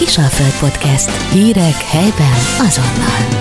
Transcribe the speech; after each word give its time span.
Kisalföld 0.00 0.70
Podcast. 0.70 1.32
Hírek 1.32 1.74
helyben 1.74 2.32
azonnal. 2.58 3.40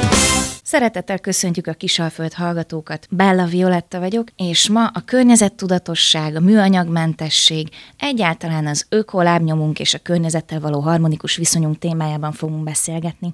Szeretettel 0.63 1.19
köszöntjük 1.19 1.67
a 1.67 1.73
Kisalföld 1.73 2.33
hallgatókat. 2.33 3.07
Bella 3.09 3.45
Violetta 3.45 3.99
vagyok, 3.99 4.27
és 4.35 4.69
ma 4.69 4.87
a 4.87 5.01
környezettudatosság, 5.05 6.35
a 6.35 6.39
műanyagmentesség, 6.39 7.69
egyáltalán 7.97 8.67
az 8.67 8.85
ökolábnyomunk 8.89 9.79
és 9.79 9.93
a 9.93 9.99
környezettel 9.99 10.59
való 10.59 10.79
harmonikus 10.79 11.35
viszonyunk 11.35 11.77
témájában 11.77 12.31
fogunk 12.31 12.63
beszélgetni. 12.63 13.33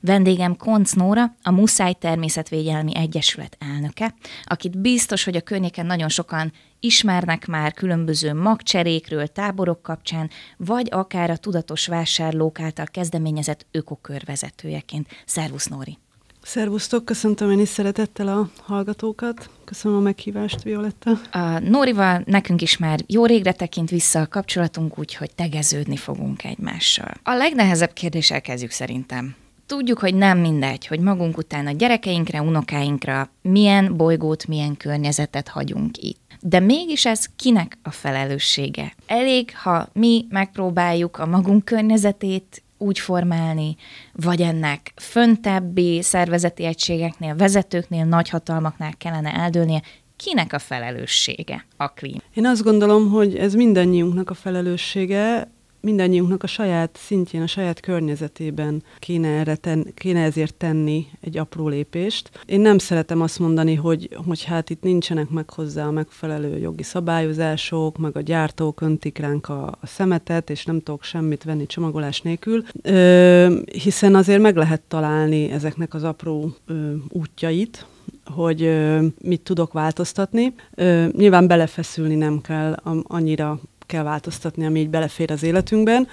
Vendégem 0.00 0.56
Konc 0.56 0.92
Nóra, 0.92 1.34
a 1.42 1.50
Muszáj 1.50 1.92
Természetvédelmi 1.92 2.96
Egyesület 2.96 3.56
elnöke, 3.60 4.14
akit 4.44 4.78
biztos, 4.78 5.24
hogy 5.24 5.36
a 5.36 5.40
környéken 5.40 5.86
nagyon 5.86 6.08
sokan 6.08 6.52
ismernek 6.80 7.46
már 7.46 7.72
különböző 7.72 8.34
magcserékről, 8.34 9.26
táborok 9.26 9.82
kapcsán, 9.82 10.30
vagy 10.56 10.88
akár 10.90 11.30
a 11.30 11.36
tudatos 11.36 11.86
vásárlók 11.86 12.60
által 12.60 12.86
kezdeményezett 12.86 13.66
ökokör 13.70 14.22
vezetőjeként. 14.24 15.08
Szervusz 15.24 15.66
Nóri! 15.66 15.98
Szervusztok, 16.42 17.04
köszöntöm 17.04 17.50
én 17.50 17.60
is 17.60 17.68
szeretettel 17.68 18.28
a 18.28 18.50
hallgatókat. 18.62 19.50
Köszönöm 19.64 19.98
a 19.98 20.00
meghívást, 20.00 20.62
Violetta. 20.62 21.10
A 21.30 21.58
Nórival 21.58 22.22
nekünk 22.26 22.62
is 22.62 22.76
már 22.76 23.00
jó 23.06 23.26
régre 23.26 23.52
tekint 23.52 23.90
vissza 23.90 24.20
a 24.20 24.26
kapcsolatunk, 24.26 24.98
úgyhogy 24.98 25.34
tegeződni 25.34 25.96
fogunk 25.96 26.44
egymással. 26.44 27.12
A 27.22 27.34
legnehezebb 27.34 27.92
kérdéssel 27.92 28.40
kezdjük 28.40 28.70
szerintem. 28.70 29.34
Tudjuk, 29.66 29.98
hogy 29.98 30.14
nem 30.14 30.38
mindegy, 30.38 30.86
hogy 30.86 31.00
magunk 31.00 31.36
után 31.36 31.66
a 31.66 31.70
gyerekeinkre, 31.70 32.40
unokáinkra 32.40 33.30
milyen 33.42 33.96
bolygót, 33.96 34.46
milyen 34.46 34.76
környezetet 34.76 35.48
hagyunk 35.48 35.96
itt. 35.96 36.25
De 36.40 36.60
mégis 36.60 37.06
ez 37.06 37.26
kinek 37.36 37.78
a 37.82 37.90
felelőssége? 37.90 38.92
Elég, 39.06 39.56
ha 39.56 39.88
mi 39.92 40.26
megpróbáljuk 40.28 41.18
a 41.18 41.26
magunk 41.26 41.64
környezetét 41.64 42.62
úgy 42.78 42.98
formálni, 42.98 43.76
vagy 44.12 44.40
ennek 44.40 44.92
föntebbi 44.96 46.02
szervezeti 46.02 46.64
egységeknél, 46.64 47.36
vezetőknél, 47.36 48.04
nagyhatalmaknál 48.04 48.92
kellene 48.98 49.34
eldőlnie, 49.34 49.82
kinek 50.16 50.52
a 50.52 50.58
felelőssége 50.58 51.66
a 51.76 51.88
klím? 51.88 52.20
Én 52.34 52.46
azt 52.46 52.62
gondolom, 52.62 53.10
hogy 53.10 53.36
ez 53.36 53.54
mindannyiunknak 53.54 54.30
a 54.30 54.34
felelőssége, 54.34 55.50
mindannyiunknak 55.86 56.42
a 56.42 56.46
saját 56.46 56.98
szintjén, 57.02 57.42
a 57.42 57.46
saját 57.46 57.80
környezetében 57.80 58.82
kéne, 58.98 59.28
erre 59.28 59.56
ten, 59.56 59.86
kéne 59.94 60.22
ezért 60.22 60.54
tenni 60.54 61.06
egy 61.20 61.38
apró 61.38 61.68
lépést. 61.68 62.30
Én 62.46 62.60
nem 62.60 62.78
szeretem 62.78 63.20
azt 63.20 63.38
mondani, 63.38 63.74
hogy, 63.74 64.08
hogy 64.26 64.44
hát 64.44 64.70
itt 64.70 64.82
nincsenek 64.82 65.28
meg 65.28 65.50
hozzá 65.50 65.86
a 65.86 65.90
megfelelő 65.90 66.58
jogi 66.58 66.82
szabályozások, 66.82 67.98
meg 67.98 68.16
a 68.16 68.20
gyártók 68.20 68.80
öntik 68.80 69.18
ránk 69.18 69.48
a, 69.48 69.66
a 69.66 69.86
szemetet, 69.86 70.50
és 70.50 70.64
nem 70.64 70.80
tudok 70.80 71.02
semmit 71.02 71.44
venni 71.44 71.66
csomagolás 71.66 72.20
nélkül, 72.20 72.64
ö, 72.82 73.60
hiszen 73.72 74.14
azért 74.14 74.40
meg 74.40 74.56
lehet 74.56 74.82
találni 74.88 75.50
ezeknek 75.50 75.94
az 75.94 76.02
apró 76.02 76.56
ö, 76.66 76.94
útjait, 77.08 77.86
hogy 78.24 78.62
ö, 78.62 79.06
mit 79.22 79.40
tudok 79.40 79.72
változtatni. 79.72 80.54
Ö, 80.74 81.06
nyilván 81.12 81.46
belefeszülni 81.46 82.14
nem 82.14 82.40
kell 82.40 82.76
annyira 83.02 83.60
kell 83.86 84.02
változtatni, 84.02 84.66
ami 84.66 84.80
így 84.80 84.90
belefér 84.90 85.30
az 85.30 85.42
életünkben. 85.42 86.08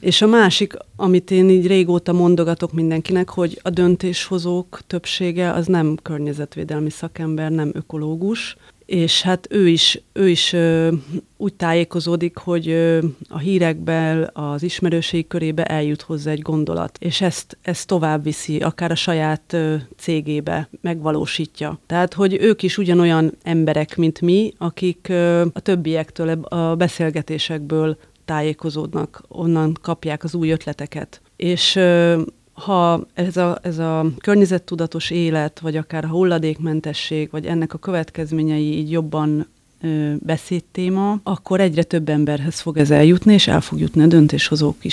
És 0.00 0.22
a 0.22 0.26
másik, 0.26 0.74
amit 0.96 1.30
én 1.30 1.50
így 1.50 1.66
régóta 1.66 2.12
mondogatok 2.12 2.72
mindenkinek, 2.72 3.28
hogy 3.28 3.60
a 3.62 3.70
döntéshozók 3.70 4.80
többsége 4.86 5.52
az 5.52 5.66
nem 5.66 5.96
környezetvédelmi 6.02 6.90
szakember, 6.90 7.50
nem 7.50 7.70
ökológus, 7.74 8.56
és 8.86 9.22
hát 9.22 9.46
ő 9.50 9.68
is, 9.68 10.02
ő 10.12 10.28
is 10.28 10.52
ö, 10.52 10.92
úgy 11.36 11.54
tájékozódik, 11.54 12.36
hogy 12.36 12.68
ö, 12.68 12.98
a 13.28 13.38
hírekben, 13.38 14.30
az 14.32 14.62
ismerőség 14.62 15.26
körébe 15.26 15.64
eljut 15.64 16.02
hozzá 16.02 16.30
egy 16.30 16.40
gondolat, 16.40 16.98
és 17.00 17.20
ezt, 17.20 17.58
ezt 17.62 17.86
tovább 17.86 18.22
viszi, 18.22 18.58
akár 18.60 18.90
a 18.90 18.94
saját 18.94 19.52
ö, 19.52 19.74
cégébe 19.96 20.68
megvalósítja. 20.80 21.78
Tehát, 21.86 22.14
hogy 22.14 22.38
ők 22.40 22.62
is 22.62 22.78
ugyanolyan 22.78 23.32
emberek, 23.42 23.96
mint 23.96 24.20
mi, 24.20 24.52
akik 24.58 25.06
ö, 25.08 25.44
a 25.52 25.60
többiektől, 25.60 26.28
a 26.28 26.76
beszélgetésekből 26.76 27.96
tájékozódnak, 28.24 29.22
onnan 29.28 29.76
kapják 29.82 30.24
az 30.24 30.34
új 30.34 30.50
ötleteket. 30.50 31.20
És 31.36 31.76
ö, 31.76 32.22
ha 32.52 33.06
ez 33.14 33.36
a, 33.36 33.58
ez 33.62 33.78
a 33.78 34.06
környezettudatos 34.18 35.10
élet, 35.10 35.60
vagy 35.60 35.76
akár 35.76 36.04
a 36.04 36.08
hulladékmentesség, 36.08 37.28
vagy 37.30 37.46
ennek 37.46 37.74
a 37.74 37.78
következményei 37.78 38.78
így 38.78 38.90
jobban 38.90 39.46
ö, 39.80 40.12
beszédtéma, 40.18 41.20
akkor 41.22 41.60
egyre 41.60 41.82
több 41.82 42.08
emberhez 42.08 42.60
fog 42.60 42.78
ez 42.78 42.90
eljutni, 42.90 43.32
és 43.32 43.48
el 43.48 43.60
fog 43.60 43.80
jutni 43.80 44.02
a 44.02 44.06
döntéshozók 44.06 44.84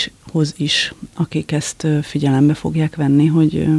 is, 0.57 0.93
akik 1.13 1.51
ezt 1.51 1.87
figyelembe 2.01 2.53
fogják 2.53 2.95
venni, 2.95 3.25
hogy 3.25 3.55
ö, 3.55 3.75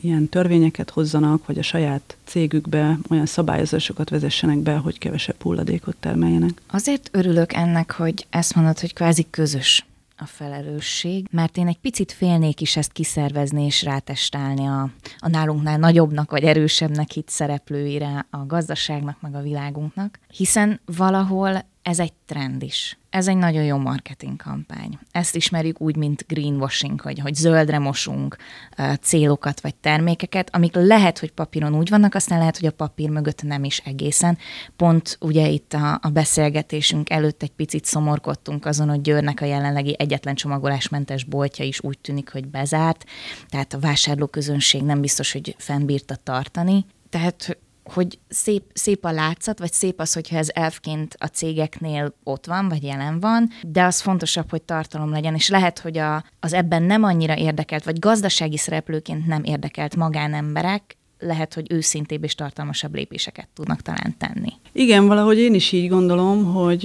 ilyen 0.00 0.28
törvényeket 0.28 0.90
hozzanak, 0.90 1.46
vagy 1.46 1.58
a 1.58 1.62
saját 1.62 2.16
cégükbe 2.24 2.98
olyan 3.10 3.26
szabályozásokat 3.26 4.10
vezessenek 4.10 4.58
be, 4.58 4.76
hogy 4.76 4.98
kevesebb 4.98 5.42
hulladékot 5.42 5.96
termeljenek. 6.00 6.50
Azért 6.70 7.08
örülök 7.12 7.52
ennek, 7.52 7.90
hogy 7.90 8.26
ezt 8.30 8.54
mondod, 8.54 8.78
hogy 8.78 8.94
kvázi 8.94 9.26
közös 9.30 9.84
a 10.20 10.26
felelősség, 10.26 11.26
mert 11.30 11.56
én 11.56 11.66
egy 11.66 11.78
picit 11.78 12.12
félnék 12.12 12.60
is 12.60 12.76
ezt 12.76 12.92
kiszervezni 12.92 13.64
és 13.64 13.82
rátestálni 13.82 14.66
a, 14.66 14.90
a 15.18 15.28
nálunknál 15.28 15.78
nagyobbnak 15.78 16.30
vagy 16.30 16.44
erősebbnek 16.44 17.16
itt 17.16 17.28
szereplőire 17.28 18.26
a 18.30 18.46
gazdaságnak 18.46 19.20
meg 19.20 19.34
a 19.34 19.42
világunknak, 19.42 20.18
hiszen 20.36 20.80
valahol 20.84 21.64
ez 21.90 21.98
egy 21.98 22.12
trend 22.26 22.62
is. 22.62 22.98
Ez 23.10 23.28
egy 23.28 23.36
nagyon 23.36 23.64
jó 23.64 23.76
marketing 23.76 24.36
kampány. 24.36 24.98
Ezt 25.10 25.36
ismerjük 25.36 25.80
úgy, 25.80 25.96
mint 25.96 26.24
greenwashing, 26.28 27.00
hogy, 27.00 27.18
hogy 27.18 27.34
zöldre 27.34 27.78
mosunk 27.78 28.36
uh, 28.78 28.94
célokat 28.94 29.60
vagy 29.60 29.74
termékeket, 29.74 30.54
amik 30.54 30.74
lehet, 30.74 31.18
hogy 31.18 31.30
papíron 31.32 31.74
úgy 31.74 31.88
vannak, 31.88 32.14
aztán 32.14 32.38
lehet, 32.38 32.58
hogy 32.58 32.68
a 32.68 32.72
papír 32.72 33.08
mögött 33.08 33.42
nem 33.42 33.64
is 33.64 33.78
egészen. 33.78 34.38
Pont 34.76 35.16
ugye 35.20 35.48
itt 35.48 35.72
a, 35.72 35.98
a 36.02 36.08
beszélgetésünk 36.08 37.10
előtt 37.10 37.42
egy 37.42 37.52
picit 37.52 37.84
szomorkodtunk 37.84 38.66
azon, 38.66 38.88
hogy 38.88 39.00
Győrnek 39.00 39.40
a 39.40 39.44
jelenlegi 39.44 39.94
egyetlen 39.98 40.34
csomagolásmentes 40.34 41.24
boltja 41.24 41.64
is 41.64 41.80
úgy 41.82 41.98
tűnik, 41.98 42.32
hogy 42.32 42.48
bezárt, 42.48 43.04
tehát 43.48 43.74
a 43.74 43.78
vásárlóközönség 43.78 44.82
nem 44.82 45.00
biztos, 45.00 45.32
hogy 45.32 45.54
fennbírta 45.58 46.16
tartani. 46.16 46.84
Tehát 47.08 47.58
hogy 47.90 48.18
szép, 48.28 48.62
szép 48.72 49.04
a 49.04 49.12
látszat, 49.12 49.58
vagy 49.58 49.72
szép 49.72 50.00
az, 50.00 50.12
hogyha 50.12 50.36
ez 50.36 50.48
elfként 50.52 51.16
a 51.18 51.26
cégeknél 51.26 52.14
ott 52.24 52.46
van, 52.46 52.68
vagy 52.68 52.82
jelen 52.82 53.20
van, 53.20 53.48
de 53.66 53.84
az 53.84 54.00
fontosabb, 54.00 54.50
hogy 54.50 54.62
tartalom 54.62 55.10
legyen, 55.10 55.34
és 55.34 55.48
lehet, 55.48 55.78
hogy 55.78 55.98
a, 55.98 56.24
az 56.40 56.52
ebben 56.52 56.82
nem 56.82 57.02
annyira 57.02 57.36
érdekelt, 57.36 57.84
vagy 57.84 57.98
gazdasági 57.98 58.56
szereplőként 58.56 59.26
nem 59.26 59.44
érdekelt 59.44 59.96
magánemberek, 59.96 60.98
lehet, 61.18 61.54
hogy 61.54 61.72
őszintébb 61.72 62.24
és 62.24 62.34
tartalmasabb 62.34 62.94
lépéseket 62.94 63.48
tudnak 63.54 63.80
talán 63.80 64.14
tenni. 64.18 64.52
Igen, 64.72 65.06
valahogy 65.06 65.38
én 65.38 65.54
is 65.54 65.72
így 65.72 65.88
gondolom, 65.88 66.44
hogy 66.44 66.82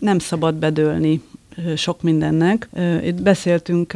nem 0.00 0.18
szabad 0.18 0.54
bedőlni 0.54 1.22
sok 1.76 2.02
mindennek. 2.02 2.68
Itt 3.04 3.22
beszéltünk 3.22 3.94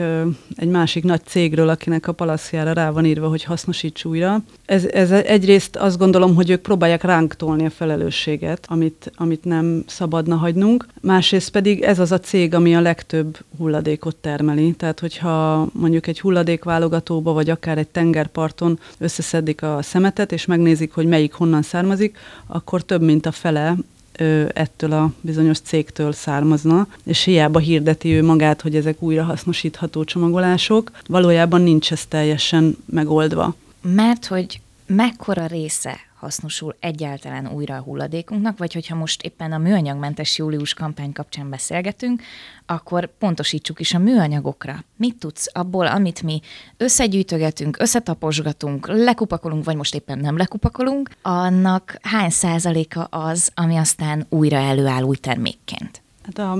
egy 0.56 0.68
másik 0.68 1.04
nagy 1.04 1.20
cégről, 1.24 1.68
akinek 1.68 2.08
a 2.08 2.12
palaszjára 2.12 2.72
rá 2.72 2.90
van 2.90 3.04
írva, 3.04 3.28
hogy 3.28 3.44
hasznosíts 3.44 4.04
újra. 4.04 4.42
Ez, 4.66 4.84
ez 4.84 5.10
egyrészt 5.10 5.76
azt 5.76 5.98
gondolom, 5.98 6.34
hogy 6.34 6.50
ők 6.50 6.60
próbálják 6.60 7.02
ránk 7.02 7.34
tolni 7.34 7.66
a 7.66 7.70
felelősséget, 7.70 8.66
amit, 8.68 9.12
amit 9.14 9.44
nem 9.44 9.84
szabadna 9.86 10.36
hagynunk. 10.36 10.86
Másrészt 11.00 11.50
pedig 11.50 11.82
ez 11.82 11.98
az 11.98 12.12
a 12.12 12.20
cég, 12.20 12.54
ami 12.54 12.76
a 12.76 12.80
legtöbb 12.80 13.38
hulladékot 13.58 14.16
termeli. 14.16 14.72
Tehát, 14.72 15.00
hogyha 15.00 15.66
mondjuk 15.72 16.06
egy 16.06 16.20
hulladékválogatóba, 16.20 17.32
vagy 17.32 17.50
akár 17.50 17.78
egy 17.78 17.88
tengerparton 17.88 18.78
összeszedik 18.98 19.62
a 19.62 19.78
szemetet, 19.82 20.32
és 20.32 20.46
megnézik, 20.46 20.92
hogy 20.92 21.06
melyik 21.06 21.32
honnan 21.32 21.62
származik, 21.62 22.18
akkor 22.46 22.82
több 22.82 23.02
mint 23.02 23.26
a 23.26 23.32
fele 23.32 23.76
ö, 24.18 24.44
ettől 24.54 24.92
a 24.92 25.12
bizonyos 25.20 25.60
cégtől 25.60 26.12
származna, 26.12 26.86
és 27.04 27.22
hiába 27.22 27.58
hirdeti 27.58 28.12
ő 28.12 28.22
magát, 28.22 28.60
hogy 28.60 28.76
ezek 28.76 29.02
újra 29.02 29.22
hasznosítható 29.22 30.04
csomagolások, 30.04 30.90
valójában 31.06 31.60
nincs 31.60 31.92
ez 31.92 32.06
teljesen 32.06 32.76
megoldva. 32.86 33.54
Mert 33.82 34.26
hogy 34.26 34.60
mekkora 34.86 35.46
része 35.46 36.11
hasznosul 36.22 36.76
egyáltalán 36.80 37.48
újra 37.48 37.76
a 37.76 37.80
hulladékunknak, 37.80 38.58
vagy 38.58 38.72
hogyha 38.72 38.94
most 38.94 39.22
éppen 39.22 39.52
a 39.52 39.58
műanyagmentes 39.58 40.38
július 40.38 40.74
kampány 40.74 41.12
kapcsán 41.12 41.50
beszélgetünk, 41.50 42.22
akkor 42.66 43.10
pontosítsuk 43.18 43.80
is 43.80 43.94
a 43.94 43.98
műanyagokra. 43.98 44.84
Mit 44.96 45.16
tudsz 45.16 45.50
abból, 45.52 45.86
amit 45.86 46.22
mi 46.22 46.40
összegyűjtögetünk, 46.76 47.76
összetaposgatunk, 47.80 48.86
lekupakolunk, 48.86 49.64
vagy 49.64 49.76
most 49.76 49.94
éppen 49.94 50.18
nem 50.18 50.36
lekupakolunk, 50.36 51.10
annak 51.22 51.96
hány 52.02 52.30
százaléka 52.30 53.04
az, 53.04 53.50
ami 53.54 53.76
aztán 53.76 54.26
újra 54.28 54.56
előáll 54.56 55.02
új 55.02 55.16
termékként? 55.16 56.02
Hát 56.22 56.38
a 56.38 56.58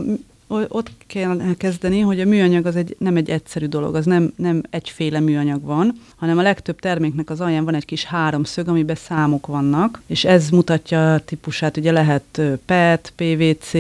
ott 0.69 0.91
kell 1.07 1.39
kezdeni, 1.57 2.01
hogy 2.01 2.21
a 2.21 2.25
műanyag 2.25 2.67
az 2.67 2.77
egy, 2.77 2.97
nem 2.99 3.17
egy 3.17 3.31
egyszerű 3.31 3.67
dolog, 3.67 3.95
az 3.95 4.05
nem, 4.05 4.33
nem 4.37 4.63
egyféle 4.71 5.21
műanyag 5.21 5.63
van, 5.63 5.93
hanem 6.17 6.39
a 6.39 6.43
legtöbb 6.43 6.81
terméknek 6.81 7.31
az 7.31 7.41
alján 7.41 7.65
van 7.65 7.75
egy 7.75 7.85
kis 7.85 8.05
háromszög, 8.05 8.69
amiben 8.69 8.97
számok 8.97 9.47
vannak, 9.47 10.03
és 10.07 10.25
ez 10.25 10.49
mutatja 10.51 11.15
a 11.15 11.19
típusát, 11.19 11.77
ugye 11.77 11.93
lehet 11.93 12.41
PET, 12.65 13.13
PVC, 13.17 13.71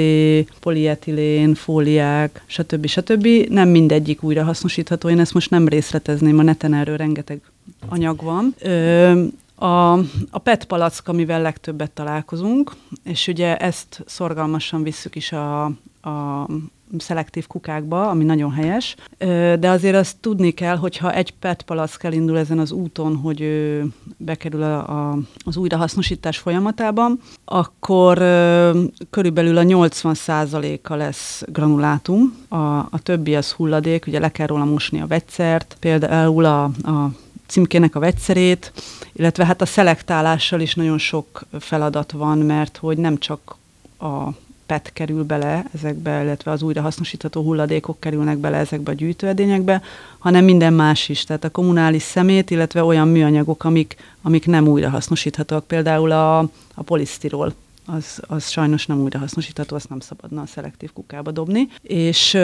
polietilén, 0.60 1.54
fóliák, 1.54 2.42
stb. 2.46 2.86
stb. 2.86 3.26
Nem 3.48 3.68
mindegyik 3.68 4.22
újra 4.22 4.44
hasznosítható, 4.44 5.08
én 5.08 5.20
ezt 5.20 5.34
most 5.34 5.50
nem 5.50 5.68
részletezném, 5.68 6.38
a 6.38 6.42
neten 6.42 6.74
erről 6.74 6.96
rengeteg 6.96 7.40
anyag 7.88 8.22
van. 8.22 8.54
Ö, 8.60 9.24
a, 9.62 9.92
a 10.30 10.38
PET 10.42 10.64
palack, 10.64 11.08
amivel 11.08 11.42
legtöbbet 11.42 11.90
találkozunk, 11.90 12.72
és 13.04 13.28
ugye 13.28 13.56
ezt 13.56 14.02
szorgalmasan 14.06 14.82
visszük 14.82 15.14
is 15.14 15.32
a, 15.32 15.72
a 16.02 16.46
szelektív 16.98 17.46
kukákba, 17.46 18.08
ami 18.08 18.24
nagyon 18.24 18.52
helyes, 18.52 18.96
de 19.58 19.68
azért 19.70 19.96
azt 19.96 20.16
tudni 20.20 20.50
kell, 20.50 20.76
hogyha 20.76 21.12
egy 21.12 21.30
PET 21.30 21.62
palack 21.62 22.04
elindul 22.04 22.38
ezen 22.38 22.58
az 22.58 22.72
úton, 22.72 23.16
hogy 23.16 23.48
bekerül 24.16 24.62
a, 24.62 25.10
a, 25.10 25.18
az 25.44 25.56
újrahasznosítás 25.56 26.38
folyamatában, 26.38 27.20
akkor 27.44 28.16
körülbelül 29.10 29.56
a 29.56 29.62
80%-a 29.62 30.94
lesz 30.94 31.42
granulátum, 31.46 32.36
a, 32.48 32.56
a 32.76 32.98
többi 33.02 33.34
az 33.34 33.52
hulladék, 33.52 34.06
ugye 34.06 34.18
le 34.18 34.30
kell 34.30 34.46
róla 34.46 34.64
mosni 34.64 35.00
a 35.00 35.06
vegyszert, 35.06 35.76
például 35.80 36.44
a, 36.44 36.62
a 36.64 37.10
címkének 37.46 37.94
a 37.94 38.00
vegyszerét, 38.00 38.72
illetve 39.12 39.46
hát 39.46 39.60
a 39.60 39.66
szelektálással 39.66 40.60
is 40.60 40.74
nagyon 40.74 40.98
sok 40.98 41.42
feladat 41.58 42.12
van, 42.12 42.38
mert 42.38 42.76
hogy 42.76 42.98
nem 42.98 43.18
csak 43.18 43.56
a 43.98 44.28
PET 44.72 44.92
kerül 44.92 45.24
bele 45.24 45.64
ezekbe, 45.74 46.22
illetve 46.22 46.50
az 46.50 46.62
újrahasznosítható 46.62 47.42
hulladékok 47.42 48.00
kerülnek 48.00 48.38
bele 48.38 48.56
ezekbe 48.56 48.90
a 48.90 48.94
gyűjtőedényekbe, 48.94 49.82
hanem 50.18 50.44
minden 50.44 50.72
más 50.72 51.08
is, 51.08 51.24
tehát 51.24 51.44
a 51.44 51.50
kommunális 51.50 52.02
szemét, 52.02 52.50
illetve 52.50 52.84
olyan 52.84 53.08
műanyagok, 53.08 53.64
amik, 53.64 53.96
amik 54.22 54.46
nem 54.46 54.68
újrahasznosíthatóak, 54.68 55.66
például 55.66 56.10
a, 56.10 56.38
a 56.74 56.82
polisztirol, 56.84 57.52
az, 57.86 58.20
az 58.26 58.48
sajnos 58.48 58.86
nem 58.86 59.00
újrahasznosítható, 59.00 59.76
azt 59.76 59.88
nem 59.88 60.00
szabadna 60.00 60.42
a 60.42 60.46
szelektív 60.46 60.92
kukába 60.92 61.30
dobni. 61.30 61.68
És 61.82 62.36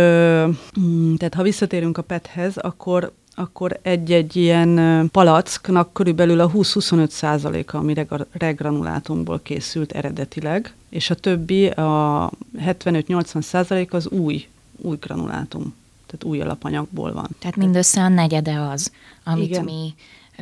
mm, 0.81 1.15
tehát 1.15 1.35
ha 1.35 1.43
visszatérünk 1.43 1.99
a 1.99 2.03
PET-hez, 2.03 2.57
akkor 2.57 3.13
akkor 3.38 3.79
egy-egy 3.82 4.37
ilyen 4.37 5.08
palacknak 5.12 5.93
körülbelül 5.93 6.40
a 6.40 6.50
20-25 6.50 7.08
százaléka, 7.08 7.79
ami 7.79 7.94
regranulátumból 8.32 9.40
készült 9.43 9.93
eredetileg, 9.93 10.75
és 10.88 11.11
a 11.11 11.14
többi, 11.14 11.67
a 11.67 12.31
75-80 12.58 13.40
százalék 13.43 13.93
az 13.93 14.08
új, 14.08 14.49
új 14.76 14.96
granulátum, 15.00 15.75
tehát 16.06 16.25
új 16.25 16.40
alapanyagból 16.40 17.12
van. 17.12 17.29
Tehát 17.38 17.56
mindössze 17.56 18.00
a 18.00 18.08
negyede 18.08 18.61
az, 18.61 18.93
amit 19.25 19.49
Igen. 19.49 19.64
mi 19.64 19.94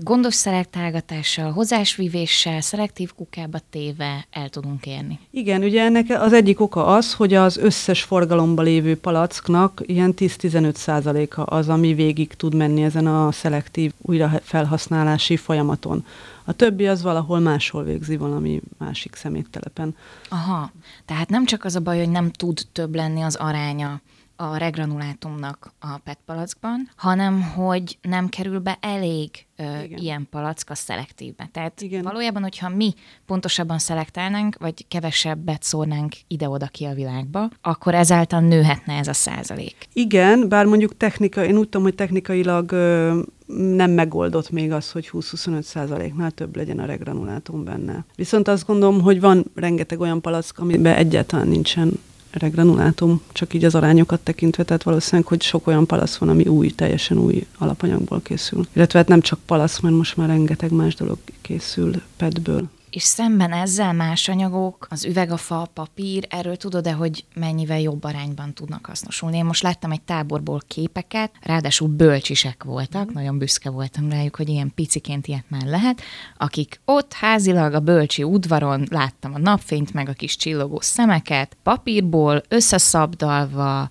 gondos 0.03 0.35
szelektálgatással, 0.35 1.53
hozásvívéssel, 1.53 2.61
szelektív 2.61 3.13
kukába 3.15 3.59
téve 3.71 4.27
el 4.31 4.49
tudunk 4.49 4.87
érni. 4.87 5.19
Igen, 5.31 5.63
ugye 5.63 5.83
ennek 5.83 6.07
az 6.21 6.33
egyik 6.33 6.61
oka 6.61 6.87
az, 6.87 7.15
hogy 7.15 7.35
az 7.35 7.57
összes 7.57 8.03
forgalomba 8.03 8.63
lévő 8.63 8.97
palacknak 8.97 9.83
ilyen 9.87 10.15
10-15 10.17 10.75
százaléka 10.75 11.43
az, 11.43 11.69
ami 11.69 11.95
végig 11.95 12.35
tud 12.35 12.55
menni 12.55 12.83
ezen 12.83 13.07
a 13.07 13.33
szelektív 13.33 13.93
újrafelhasználási 14.03 15.37
folyamaton. 15.37 16.05
A 16.45 16.53
többi 16.53 16.87
az 16.87 17.03
valahol 17.03 17.39
máshol 17.39 17.85
végzi 17.85 18.17
valami 18.17 18.61
másik 18.79 19.15
szeméttelepen. 19.15 19.97
Aha, 20.29 20.73
tehát 21.05 21.29
nem 21.29 21.45
csak 21.45 21.65
az 21.65 21.77
a 21.77 21.81
baj, 21.81 21.99
hogy 21.99 22.11
nem 22.11 22.31
tud 22.31 22.61
több 22.73 22.95
lenni 22.95 23.21
az 23.21 23.35
aránya 23.35 24.01
a 24.37 24.57
regranulátumnak 24.57 25.73
a 25.79 25.99
PET 26.05 26.19
palackban, 26.27 26.91
hanem 26.97 27.43
hogy 27.43 27.99
nem 28.03 28.29
kerül 28.29 28.59
be 28.59 28.79
elég 28.81 29.31
ö, 29.57 29.65
ilyen 29.89 30.27
palack 30.31 30.71
a 30.71 30.75
szelektívbe. 30.75 31.49
Tehát 31.53 31.81
Igen. 31.81 32.03
valójában, 32.03 32.43
hogyha 32.43 32.69
mi 32.69 32.95
pontosabban 33.27 33.79
szelektálnánk, 33.79 34.57
vagy 34.59 34.89
kevesebbet 34.89 35.63
szórnánk 35.63 36.15
ide-oda 36.27 36.67
ki 36.67 36.85
a 36.85 36.95
világba, 36.95 37.49
akkor 37.63 37.95
ezáltal 37.95 38.41
nőhetne 38.41 38.95
ez 38.95 39.09
a 39.09 39.13
százalék. 39.13 39.77
Igen, 39.93 40.49
bár 40.49 40.67
mondjuk 40.67 40.97
technika, 40.97 41.45
én 41.45 41.57
úgy 41.57 41.69
tudom, 41.69 41.83
hogy 41.83 41.95
technikailag 41.95 42.73
ö, 42.73 43.21
nem 43.47 43.91
megoldott 43.91 44.51
még 44.51 44.73
az, 44.73 44.91
hogy 44.91 45.11
20-25 45.13 45.63
százaléknál 45.63 46.31
több 46.31 46.57
legyen 46.57 46.79
a 46.79 46.85
regranulátum 46.85 47.65
benne. 47.65 48.05
Viszont 48.15 48.49
azt 48.49 48.67
gondolom, 48.67 49.01
hogy 49.01 49.21
van 49.21 49.45
rengeteg 49.55 50.01
olyan 50.01 50.21
palack, 50.21 50.59
amiben 50.59 50.95
egyáltalán 50.95 51.49
nincsen 51.49 51.93
regranulátum, 52.39 53.21
csak 53.33 53.55
így 53.55 53.65
az 53.65 53.75
arányokat 53.75 54.21
tekintve, 54.21 54.63
tehát 54.63 54.83
valószínűleg, 54.83 55.27
hogy 55.27 55.43
sok 55.43 55.67
olyan 55.67 55.87
palasz 55.87 56.17
van, 56.17 56.29
ami 56.29 56.45
új, 56.45 56.71
teljesen 56.71 57.19
új 57.19 57.47
alapanyagból 57.59 58.21
készül. 58.23 58.67
Illetve 58.73 58.99
hát 58.99 59.09
nem 59.09 59.21
csak 59.21 59.39
palasz, 59.47 59.81
mert 59.81 59.95
most 59.95 60.17
már 60.17 60.29
rengeteg 60.29 60.73
más 60.73 60.95
dolog 60.95 61.19
készül 61.41 61.93
pedből 62.17 62.69
és 62.91 63.03
szemben 63.03 63.53
ezzel 63.53 63.93
más 63.93 64.29
anyagok, 64.29 64.87
az 64.91 65.05
üveg, 65.05 65.31
a 65.31 65.37
fa, 65.37 65.61
a 65.61 65.69
papír, 65.75 66.27
erről 66.31 66.57
tudod-e, 66.57 66.93
hogy 66.93 67.25
mennyivel 67.35 67.81
jobb 67.81 68.05
arányban 68.05 68.55
tudnak 68.55 68.87
hasznosulni? 68.87 69.37
Én 69.37 69.45
most 69.45 69.63
láttam 69.63 69.91
egy 69.91 70.03
táborból 70.03 70.61
képeket, 70.67 71.31
ráadásul 71.41 71.89
bölcsisek 71.89 72.65
voltak, 72.65 73.11
mm. 73.11 73.13
nagyon 73.13 73.39
büszke 73.39 73.71
voltam 73.71 74.11
rájuk, 74.11 74.37
hogy 74.37 74.49
ilyen 74.49 74.73
piciként 74.75 75.27
ilyet 75.27 75.45
már 75.49 75.67
lehet, 75.67 76.01
akik 76.37 76.81
ott 76.85 77.13
házilag 77.13 77.75
a 77.75 77.81
bölcsi 77.81 78.23
udvaron 78.23 78.87
láttam 78.91 79.35
a 79.35 79.39
napfényt, 79.39 79.93
meg 79.93 80.09
a 80.09 80.13
kis 80.13 80.37
csillogó 80.37 80.81
szemeket, 80.81 81.57
papírból 81.63 82.43
összeszabdalva, 82.49 83.87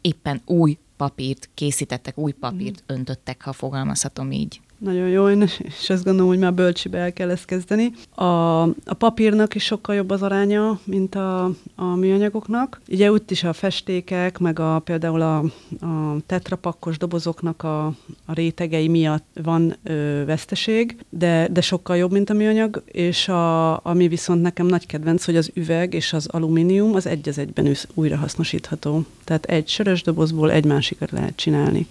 éppen 0.00 0.42
új 0.44 0.78
papírt 0.96 1.48
készítettek, 1.54 2.18
új 2.18 2.32
papírt 2.32 2.82
mm. 2.82 2.94
öntöttek, 2.94 3.42
ha 3.42 3.52
fogalmazhatom 3.52 4.32
így. 4.32 4.60
Nagyon 4.78 5.08
jó, 5.08 5.28
és 5.28 5.90
azt 5.90 6.04
gondolom, 6.04 6.28
hogy 6.28 6.38
már 6.38 6.54
bölcsibe 6.54 6.98
el 6.98 7.12
kell 7.12 7.30
ezt 7.30 7.44
kezdeni. 7.44 7.92
A, 8.14 8.62
a 8.62 8.94
papírnak 8.98 9.54
is 9.54 9.64
sokkal 9.64 9.94
jobb 9.94 10.10
az 10.10 10.22
aránya, 10.22 10.80
mint 10.84 11.14
a, 11.14 11.44
a 11.74 11.84
műanyagoknak. 11.84 12.80
Ugye 12.88 13.12
ott 13.12 13.30
is 13.30 13.44
a 13.44 13.52
festékek, 13.52 14.38
meg 14.38 14.58
a, 14.58 14.78
például 14.78 15.20
a, 15.20 15.38
a 15.86 16.16
tetrapakkos 16.26 16.98
dobozoknak 16.98 17.62
a, 17.62 17.86
a 18.26 18.32
rétegei 18.34 18.88
miatt 18.88 19.26
van 19.42 19.76
ö, 19.82 20.22
veszteség, 20.26 20.96
de, 21.08 21.48
de 21.52 21.60
sokkal 21.60 21.96
jobb, 21.96 22.12
mint 22.12 22.30
a 22.30 22.34
műanyag, 22.34 22.82
és 22.86 23.28
a, 23.28 23.84
ami 23.84 24.08
viszont 24.08 24.42
nekem 24.42 24.66
nagy 24.66 24.86
kedvenc, 24.86 25.24
hogy 25.24 25.36
az 25.36 25.50
üveg 25.54 25.94
és 25.94 26.12
az 26.12 26.26
alumínium 26.26 26.94
az 26.94 27.06
egy 27.06 27.28
az 27.28 27.38
egyben 27.38 27.76
újra 27.94 28.16
hasznosítható. 28.16 29.04
Tehát 29.24 29.44
egy 29.44 29.68
sörös 29.68 30.02
dobozból 30.02 30.50
egy 30.50 30.64
másikat 30.64 31.10
lehet 31.10 31.36
csinálni. 31.36 31.86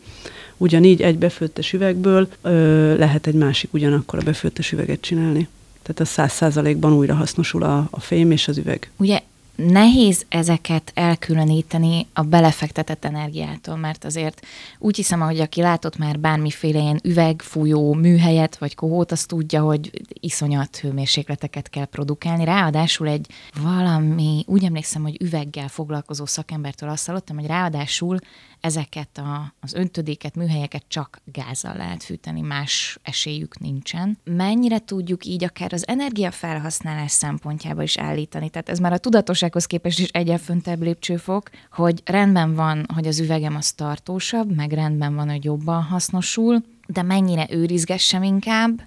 Ugyanígy 0.57 1.01
egy 1.01 1.17
befőttes 1.17 1.73
üvegből 1.73 2.27
ö, 2.41 2.97
lehet 2.97 3.27
egy 3.27 3.33
másik 3.33 3.73
ugyanakkor 3.73 4.19
a 4.19 4.23
befőttes 4.23 4.71
üveget 4.71 5.01
csinálni. 5.01 5.47
Tehát 5.81 5.99
a 5.99 6.05
száz 6.05 6.31
százalékban 6.31 6.93
újra 6.93 7.13
hasznosul 7.13 7.63
a, 7.63 7.87
a 7.91 7.99
fém 7.99 8.31
és 8.31 8.47
az 8.47 8.57
üveg. 8.57 8.91
Ugye 8.97 9.21
nehéz 9.57 10.25
ezeket 10.29 10.91
elkülöníteni 10.93 12.07
a 12.13 12.21
belefektetett 12.21 13.05
energiától, 13.05 13.75
mert 13.75 14.05
azért 14.05 14.45
úgy 14.79 14.95
hiszem, 14.95 15.19
hogy 15.19 15.39
aki 15.39 15.61
látott 15.61 15.97
már 15.97 16.19
bármiféle 16.19 16.79
ilyen 16.79 16.99
üvegfújó 17.03 17.93
műhelyet 17.93 18.57
vagy 18.57 18.75
kohót, 18.75 19.11
az 19.11 19.25
tudja, 19.25 19.61
hogy 19.61 19.91
iszonyat 20.19 20.77
hőmérsékleteket 20.77 21.69
kell 21.69 21.85
produkálni. 21.85 22.45
Ráadásul 22.45 23.07
egy 23.07 23.27
valami, 23.61 24.43
úgy 24.47 24.63
emlékszem, 24.63 25.01
hogy 25.01 25.21
üveggel 25.21 25.67
foglalkozó 25.67 26.25
szakembertől 26.25 26.89
azt 26.89 27.05
hallottam, 27.05 27.37
hogy 27.37 27.47
ráadásul 27.47 28.19
ezeket 28.61 29.17
a, 29.17 29.53
az 29.59 29.73
öntödéket, 29.73 30.35
műhelyeket 30.35 30.83
csak 30.87 31.21
gázzal 31.25 31.75
lehet 31.75 32.03
fűteni, 32.03 32.41
más 32.41 32.99
esélyük 33.01 33.59
nincsen. 33.59 34.17
Mennyire 34.23 34.79
tudjuk 34.79 35.25
így 35.25 35.43
akár 35.43 35.73
az 35.73 35.87
energiafelhasználás 35.87 37.11
szempontjából 37.11 37.83
is 37.83 37.97
állítani? 37.97 38.49
Tehát 38.49 38.69
ez 38.69 38.79
már 38.79 38.93
a 38.93 38.97
tudatossághoz 38.97 39.65
képest 39.65 39.99
is 39.99 40.09
föntebb 40.37 40.81
lépcsőfok, 40.81 41.49
hogy 41.71 42.01
rendben 42.05 42.55
van, 42.55 42.85
hogy 42.93 43.07
az 43.07 43.19
üvegem 43.19 43.55
az 43.55 43.71
tartósabb, 43.71 44.55
meg 44.55 44.71
rendben 44.71 45.15
van, 45.15 45.29
hogy 45.29 45.43
jobban 45.43 45.83
hasznosul, 45.83 46.63
de 46.87 47.01
mennyire 47.01 47.47
őrizgessem 47.49 48.23
inkább, 48.23 48.81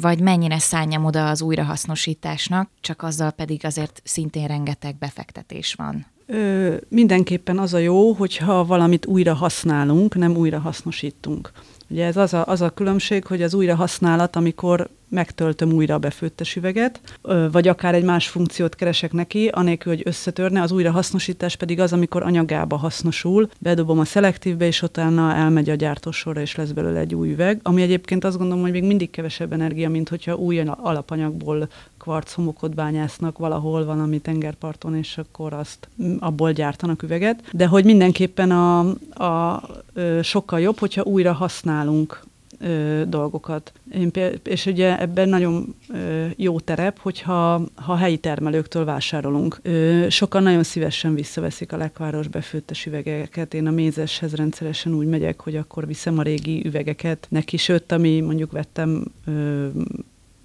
vagy 0.00 0.20
mennyire 0.20 0.58
szálljam 0.58 1.04
oda 1.04 1.28
az 1.28 1.42
újrahasznosításnak, 1.42 2.70
csak 2.80 3.02
azzal 3.02 3.30
pedig 3.30 3.64
azért 3.64 4.00
szintén 4.04 4.46
rengeteg 4.46 4.96
befektetés 4.98 5.74
van. 5.74 6.06
Ö, 6.26 6.76
mindenképpen 6.88 7.58
az 7.58 7.74
a 7.74 7.78
jó, 7.78 8.12
hogyha 8.12 8.64
valamit 8.64 9.06
újra 9.06 9.34
használunk, 9.34 10.14
nem 10.14 10.36
újra 10.36 10.58
hasznosítunk. 10.58 11.52
Ugye 11.88 12.04
ez 12.06 12.16
az 12.16 12.34
a, 12.34 12.46
az 12.46 12.60
a 12.60 12.70
különbség, 12.70 13.26
hogy 13.26 13.42
az 13.42 13.54
újrahasználat, 13.54 14.36
amikor 14.36 14.88
megtöltöm 15.10 15.72
újra 15.72 15.94
a 15.94 15.98
befőttes 15.98 16.56
üveget, 16.56 17.00
vagy 17.52 17.68
akár 17.68 17.94
egy 17.94 18.04
más 18.04 18.28
funkciót 18.28 18.74
keresek 18.74 19.12
neki, 19.12 19.48
anélkül, 19.48 19.92
hogy 19.92 20.02
összetörne, 20.04 20.62
az 20.62 20.72
újrahasznosítás 20.72 21.56
pedig 21.56 21.80
az, 21.80 21.92
amikor 21.92 22.22
anyagába 22.22 22.76
hasznosul, 22.76 23.48
bedobom 23.58 23.98
a 23.98 24.04
szelektívbe, 24.04 24.66
és 24.66 24.82
utána 24.82 25.34
elmegy 25.34 25.70
a 25.70 25.74
gyártósorra, 25.74 26.40
és 26.40 26.54
lesz 26.54 26.70
belőle 26.70 26.98
egy 26.98 27.14
új 27.14 27.30
üveg, 27.30 27.60
ami 27.62 27.82
egyébként 27.82 28.24
azt 28.24 28.38
gondolom, 28.38 28.62
hogy 28.62 28.72
még 28.72 28.84
mindig 28.84 29.10
kevesebb 29.10 29.52
energia, 29.52 29.90
mint 29.90 30.08
hogyha 30.08 30.34
új 30.34 30.58
alapanyagból 30.60 31.68
kvarchomokot 31.98 32.74
bányásznak 32.74 33.38
valahol 33.38 33.84
valami 33.84 34.18
tengerparton, 34.18 34.96
és 34.96 35.18
akkor 35.18 35.52
azt 35.52 35.88
abból 36.18 36.52
gyártanak 36.52 37.02
üveget. 37.02 37.42
De 37.52 37.66
hogy 37.66 37.84
mindenképpen 37.84 38.50
a, 38.50 38.78
a 39.24 39.62
sokkal 40.22 40.60
jobb, 40.60 40.78
hogyha 40.78 41.02
újra 41.02 41.32
használunk 41.32 42.28
ö, 42.60 43.02
dolgokat. 43.08 43.72
Én, 43.94 44.10
és 44.44 44.66
ugye 44.66 45.00
ebben 45.00 45.28
nagyon 45.28 45.74
ö, 45.88 46.26
jó 46.36 46.60
terep, 46.60 46.98
hogyha 46.98 47.62
ha 47.74 47.96
helyi 47.96 48.16
termelőktől 48.16 48.84
vásárolunk. 48.84 49.58
Ö, 49.62 50.06
sokan 50.08 50.42
nagyon 50.42 50.62
szívesen 50.62 51.14
visszaveszik 51.14 51.72
a 51.72 51.76
lekváros 51.76 52.28
befőttes 52.28 52.86
üvegeket. 52.86 53.54
Én 53.54 53.66
a 53.66 53.70
mézeshez 53.70 54.34
rendszeresen 54.34 54.94
úgy 54.94 55.06
megyek, 55.06 55.40
hogy 55.40 55.56
akkor 55.56 55.86
viszem 55.86 56.18
a 56.18 56.22
régi 56.22 56.62
üvegeket 56.64 57.26
neki, 57.30 57.56
sőt, 57.56 57.92
ami 57.92 58.20
mondjuk 58.20 58.52
vettem 58.52 59.04
ö, 59.26 59.66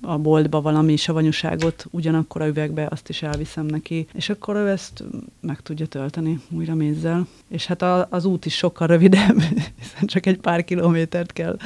a 0.06 0.18
boltba 0.18 0.62
valami 0.62 0.96
savanyúságot 0.96 1.86
ugyanakkor 1.92 2.42
a 2.42 2.48
üvegbe, 2.48 2.88
azt 2.90 3.10
is 3.10 3.22
elviszem 3.22 3.66
neki, 3.66 4.08
és 4.14 4.30
akkor 4.30 4.56
ő 4.56 4.70
ezt 4.70 5.04
meg 5.40 5.62
tudja 5.62 5.86
tölteni 5.86 6.40
újra 6.50 6.76
mézzel. 6.76 7.28
És 7.48 7.66
hát 7.66 7.82
a, 7.82 8.08
az 8.10 8.26
út 8.26 8.46
is 8.46 8.56
sokkal 8.56 8.88
rövidebb, 8.88 9.42
hiszen 9.80 10.06
csak 10.06 10.26
egy 10.26 10.38
pár 10.38 10.64
kilométert 10.64 11.34
kell 11.34 11.58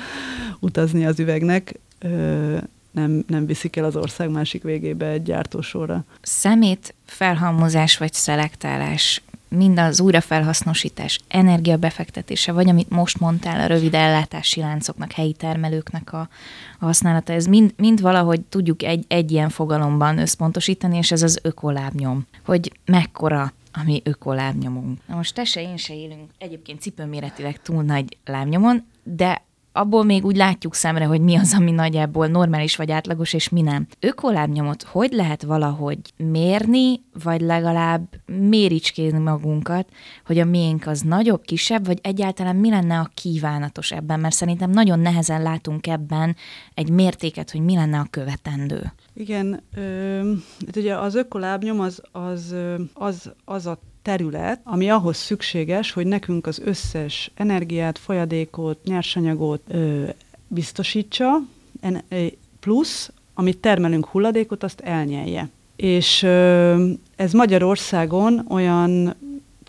utazni 0.59 1.05
az 1.05 1.19
üvegnek, 1.19 1.79
ö, 1.99 2.57
nem, 2.91 3.23
nem 3.27 3.45
viszik 3.45 3.75
el 3.75 3.83
az 3.83 3.95
ország 3.95 4.29
másik 4.29 4.63
végébe 4.63 5.05
egy 5.05 5.23
gyártósorra. 5.23 6.03
Szemét 6.21 6.93
felhalmozás 7.05 7.97
vagy 7.97 8.13
szelektálás 8.13 9.21
mind 9.49 9.79
az 9.79 9.99
újrafelhasznosítás, 9.99 11.19
energiabefektetése, 11.27 12.51
vagy 12.51 12.69
amit 12.69 12.89
most 12.89 13.19
mondtál, 13.19 13.59
a 13.59 13.65
rövid 13.65 13.93
ellátási 13.93 14.59
láncoknak, 14.59 15.11
helyi 15.11 15.33
termelőknek 15.33 16.13
a, 16.13 16.19
a 16.79 16.85
használata, 16.85 17.33
ez 17.33 17.45
mind, 17.45 17.73
mind 17.77 18.01
valahogy 18.01 18.41
tudjuk 18.41 18.83
egy, 18.83 19.05
egy 19.07 19.31
ilyen 19.31 19.49
fogalomban 19.49 20.17
összpontosítani, 20.17 20.97
és 20.97 21.11
ez 21.11 21.21
az 21.21 21.39
ökolábnyom, 21.41 22.25
hogy 22.45 22.71
mekkora 22.85 23.53
a 23.73 23.83
mi 23.83 24.01
ökolábnyomunk. 24.03 24.99
Na 25.05 25.15
most 25.15 25.33
te 25.33 25.43
se, 25.43 25.61
én 25.61 25.77
se 25.77 25.95
élünk 25.95 26.29
egyébként 26.37 26.81
cipőméretileg 26.81 27.61
túl 27.61 27.83
nagy 27.83 28.17
lábnyomon, 28.25 28.85
de 29.03 29.41
abból 29.71 30.03
még 30.03 30.25
úgy 30.25 30.35
látjuk 30.35 30.75
szemre, 30.75 31.05
hogy 31.05 31.21
mi 31.21 31.35
az, 31.35 31.53
ami 31.53 31.71
nagyjából 31.71 32.27
normális 32.27 32.75
vagy 32.75 32.91
átlagos, 32.91 33.33
és 33.33 33.49
mi 33.49 33.61
nem. 33.61 33.87
Ökolábnyomot 33.99 34.83
hogy 34.83 35.11
lehet 35.11 35.43
valahogy 35.43 35.99
mérni, 36.17 37.01
vagy 37.23 37.41
legalább 37.41 38.07
méricskézni 38.25 39.19
magunkat, 39.19 39.89
hogy 40.25 40.39
a 40.39 40.45
miénk 40.45 40.87
az 40.87 41.01
nagyobb, 41.01 41.41
kisebb, 41.41 41.85
vagy 41.85 41.99
egyáltalán 42.01 42.55
mi 42.55 42.69
lenne 42.69 42.99
a 42.99 43.09
kívánatos 43.13 43.91
ebben, 43.91 44.19
mert 44.19 44.35
szerintem 44.35 44.69
nagyon 44.69 44.99
nehezen 44.99 45.41
látunk 45.41 45.87
ebben 45.87 46.35
egy 46.73 46.89
mértéket, 46.89 47.51
hogy 47.51 47.61
mi 47.61 47.75
lenne 47.75 47.99
a 47.99 48.07
követendő. 48.09 48.93
Igen, 49.19 49.61
ö, 49.75 50.33
hát 50.65 50.75
ugye 50.75 50.95
az 50.95 51.15
ökolábnyom 51.15 51.79
az, 51.79 52.01
az, 52.11 52.55
az, 52.93 53.31
az 53.45 53.65
a 53.65 53.79
terület, 54.01 54.59
ami 54.63 54.89
ahhoz 54.89 55.17
szükséges, 55.17 55.91
hogy 55.91 56.07
nekünk 56.07 56.47
az 56.47 56.59
összes 56.59 57.31
energiát, 57.35 57.97
folyadékot, 57.97 58.83
nyersanyagot 58.83 59.61
ö, 59.67 60.09
biztosítsa, 60.47 61.37
en, 61.81 62.03
plusz, 62.59 63.11
amit 63.33 63.57
termelünk 63.57 64.05
hulladékot, 64.05 64.63
azt 64.63 64.79
elnyelje. 64.79 65.49
És 65.75 66.23
ö, 66.23 66.91
ez 67.15 67.31
Magyarországon 67.31 68.45
olyan 68.49 69.15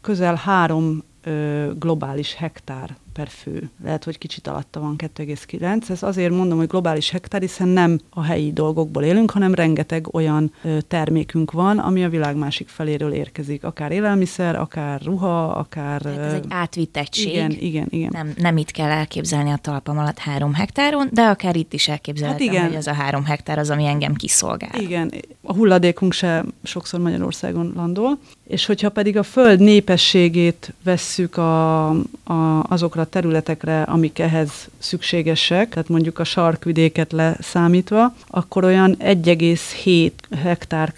közel 0.02 0.35
három 0.35 1.02
ö, 1.25 1.71
globális 1.78 2.35
hektár 2.35 2.97
per 3.12 3.28
fő. 3.28 3.70
Lehet, 3.84 4.04
hogy 4.04 4.18
kicsit 4.18 4.46
alatta 4.46 4.80
van 4.80 4.94
2,9. 4.98 5.90
Ez 5.90 6.02
azért 6.02 6.32
mondom, 6.32 6.58
hogy 6.58 6.66
globális 6.66 7.10
hektár, 7.10 7.40
hiszen 7.40 7.68
nem 7.68 8.00
a 8.10 8.22
helyi 8.22 8.52
dolgokból 8.52 9.02
élünk, 9.02 9.30
hanem 9.30 9.54
rengeteg 9.54 10.14
olyan 10.14 10.52
termékünk 10.88 11.52
van, 11.52 11.78
ami 11.78 12.04
a 12.04 12.08
világ 12.08 12.36
másik 12.36 12.68
feléről 12.68 13.12
érkezik. 13.12 13.64
Akár 13.64 13.92
élelmiszer, 13.92 14.56
akár 14.56 15.00
ruha, 15.02 15.48
akár... 15.48 16.00
Tehát 16.00 16.18
ez 16.18 16.32
egy 16.32 16.44
átvitt 16.48 16.96
egység. 16.96 17.32
Igen, 17.32 17.50
igen, 17.50 17.86
igen. 17.90 18.10
Nem, 18.12 18.32
nem 18.36 18.56
itt 18.56 18.70
kell 18.70 18.90
elképzelni 18.90 19.50
a 19.50 19.56
talpam 19.56 19.98
alatt 19.98 20.18
három 20.18 20.54
hektáron, 20.54 21.08
de 21.12 21.22
akár 21.22 21.56
itt 21.56 21.72
is 21.72 21.88
elképzelhetem, 21.88 22.46
hát 22.46 22.54
igen. 22.54 22.66
hogy 22.66 22.76
az 22.76 22.86
a 22.86 22.92
három 22.92 23.24
hektár 23.24 23.58
az, 23.58 23.70
ami 23.70 23.86
engem 23.86 24.14
kiszolgál. 24.14 24.80
Igen, 24.80 25.12
a 25.42 25.54
hulladékunk 25.54 26.12
se 26.12 26.44
sokszor 26.62 27.00
Magyarországon 27.00 27.72
landol, 27.76 28.18
és 28.46 28.66
hogyha 28.66 28.88
pedig 28.88 29.16
a 29.16 29.22
föld 29.22 29.60
népességét 29.60 30.72
vesszük 30.82 31.36
a, 31.36 31.88
a, 32.24 32.62
azokra 32.68 33.00
a 33.00 33.04
területekre, 33.04 33.83
amik 33.83 34.19
ehhez 34.19 34.50
szükségesek, 34.78 35.69
tehát 35.69 35.88
mondjuk 35.88 36.19
a 36.19 36.25
sarkvidéket 36.25 37.12
leszámítva, 37.12 38.14
akkor 38.26 38.64
olyan 38.64 38.97
1,7 38.99 40.11
hektár 40.42 40.95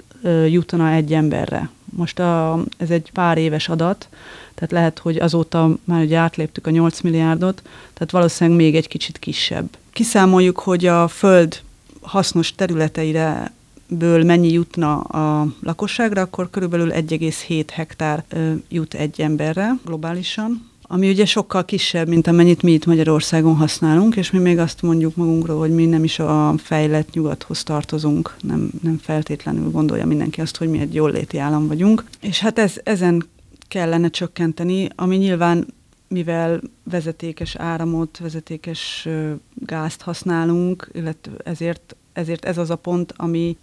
jutna 0.49 0.91
egy 0.91 1.13
emberre. 1.13 1.71
Most 1.97 2.19
a, 2.19 2.65
ez 2.77 2.91
egy 2.91 3.11
pár 3.13 3.39
éves 3.39 3.69
adat, 3.69 4.09
tehát 4.55 4.73
lehet, 4.73 4.99
hogy 4.99 5.17
azóta 5.17 5.77
már 5.85 6.03
ugye 6.03 6.17
átléptük 6.17 6.67
a 6.67 6.71
8 6.71 7.01
milliárdot, 7.01 7.63
tehát 7.95 8.11
valószínűleg 8.11 8.59
még 8.59 8.77
egy 8.77 8.89
kicsit 8.89 9.19
kisebb. 9.19 9.69
Kiszámoljuk, 9.93 10.59
hogy 10.59 10.87
a 10.87 11.09
Föld 11.09 11.61
hasznos 12.01 12.55
területeire 12.55 13.53
ből 13.89 14.25
mennyi 14.25 14.53
jutna 14.53 15.01
a 15.01 15.47
lakosságra, 15.61 16.21
akkor 16.21 16.51
körülbelül 16.51 16.91
1,7 16.93 17.65
hektár 17.73 18.25
jut 18.69 18.95
egy 18.95 19.21
emberre 19.21 19.73
globálisan, 19.85 20.71
ami 20.93 21.09
ugye 21.09 21.25
sokkal 21.25 21.65
kisebb, 21.65 22.09
mint 22.09 22.27
amennyit 22.27 22.63
mi 22.63 22.73
itt 22.73 22.87
Magyarországon 22.87 23.57
használunk, 23.57 24.17
és 24.17 24.31
mi 24.31 24.39
még 24.39 24.59
azt 24.59 24.83
mondjuk 24.83 25.17
magunkról, 25.17 25.59
hogy 25.59 25.71
mi 25.71 25.87
nem 25.87 26.05
is 26.05 26.19
a 26.19 26.55
fejlett 26.59 27.13
nyugathoz 27.13 27.63
tartozunk, 27.63 28.37
nem, 28.41 28.71
nem 28.83 28.99
feltétlenül 29.03 29.71
gondolja 29.71 30.07
mindenki 30.07 30.41
azt, 30.41 30.57
hogy 30.57 30.69
mi 30.69 30.79
egy 30.79 30.95
jól 30.95 31.11
léti 31.11 31.39
állam 31.39 31.67
vagyunk. 31.67 32.05
És 32.21 32.41
hát 32.41 32.59
ez, 32.59 32.75
ezen 32.83 33.25
kellene 33.69 34.09
csökkenteni, 34.09 34.89
ami 34.95 35.17
nyilván 35.17 35.67
mivel 36.09 36.61
vezetékes 36.85 37.57
áramot, 37.57 38.19
vezetékes 38.19 39.09
gázt 39.55 40.03
használunk, 40.03 40.91
illetve 40.93 41.33
ezért 41.45 41.97
ezért 42.13 42.45
ez 42.45 42.59
az 42.59 42.71
a 42.71 42.77
pont, 42.77 43.15
ami 43.17 43.57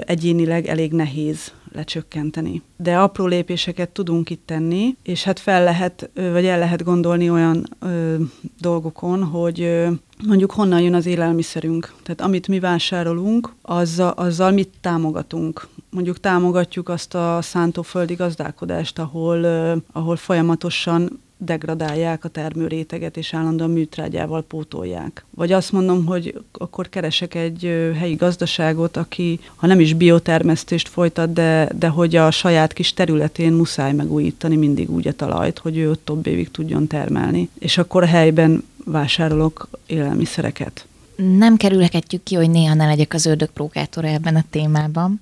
egyénileg 0.00 0.66
elég 0.66 0.92
nehéz 0.92 1.52
lecsökkenteni. 1.76 2.62
De 2.76 2.98
apró 2.98 3.26
lépéseket 3.26 3.88
tudunk 3.88 4.30
itt 4.30 4.42
tenni, 4.46 4.96
és 5.02 5.24
hát 5.24 5.38
fel 5.38 5.64
lehet, 5.64 6.10
vagy 6.14 6.46
el 6.46 6.58
lehet 6.58 6.84
gondolni 6.84 7.30
olyan 7.30 7.68
ö, 7.78 8.14
dolgokon, 8.60 9.24
hogy 9.24 9.60
ö, 9.60 9.90
mondjuk 10.26 10.50
honnan 10.50 10.80
jön 10.80 10.94
az 10.94 11.06
élelmiszerünk. 11.06 11.94
Tehát 12.02 12.20
amit 12.20 12.48
mi 12.48 12.60
vásárolunk, 12.60 13.52
azzal, 13.62 14.10
azzal 14.10 14.50
mit 14.50 14.70
támogatunk. 14.80 15.66
Mondjuk 15.90 16.20
támogatjuk 16.20 16.88
azt 16.88 17.14
a 17.14 17.38
szántóföldi 17.42 18.14
gazdálkodást, 18.14 18.98
ahol, 18.98 19.44
ahol 19.92 20.16
folyamatosan 20.16 21.20
degradálják 21.38 22.24
a 22.24 22.28
termőréteget, 22.28 23.16
és 23.16 23.34
állandóan 23.34 23.70
műtrágyával 23.70 24.42
pótolják. 24.42 25.24
Vagy 25.30 25.52
azt 25.52 25.72
mondom, 25.72 26.04
hogy 26.04 26.40
akkor 26.52 26.88
keresek 26.88 27.34
egy 27.34 27.90
helyi 27.98 28.14
gazdaságot, 28.14 28.96
aki, 28.96 29.40
ha 29.56 29.66
nem 29.66 29.80
is 29.80 29.94
biotermesztést 29.94 30.88
folytat, 30.88 31.32
de, 31.32 31.68
de 31.78 31.88
hogy 31.88 32.16
a 32.16 32.30
saját 32.30 32.72
kis 32.72 32.92
területén 32.92 33.52
muszáj 33.52 33.92
megújítani 33.92 34.56
mindig 34.56 34.90
úgy 34.90 35.08
a 35.08 35.12
talajt, 35.12 35.58
hogy 35.58 35.76
ő 35.76 35.90
ott 35.90 36.04
több 36.04 36.26
évig 36.26 36.50
tudjon 36.50 36.86
termelni. 36.86 37.48
És 37.58 37.78
akkor 37.78 38.02
a 38.02 38.06
helyben 38.06 38.64
vásárolok 38.84 39.68
élelmiszereket. 39.86 40.86
Nem 41.16 41.56
kerülhetjük 41.56 42.22
ki, 42.22 42.34
hogy 42.34 42.50
néha 42.50 42.74
ne 42.74 42.86
legyek 42.86 43.14
az 43.14 43.26
ördög 43.26 43.50
ebben 43.94 44.36
a 44.36 44.44
témában 44.50 45.20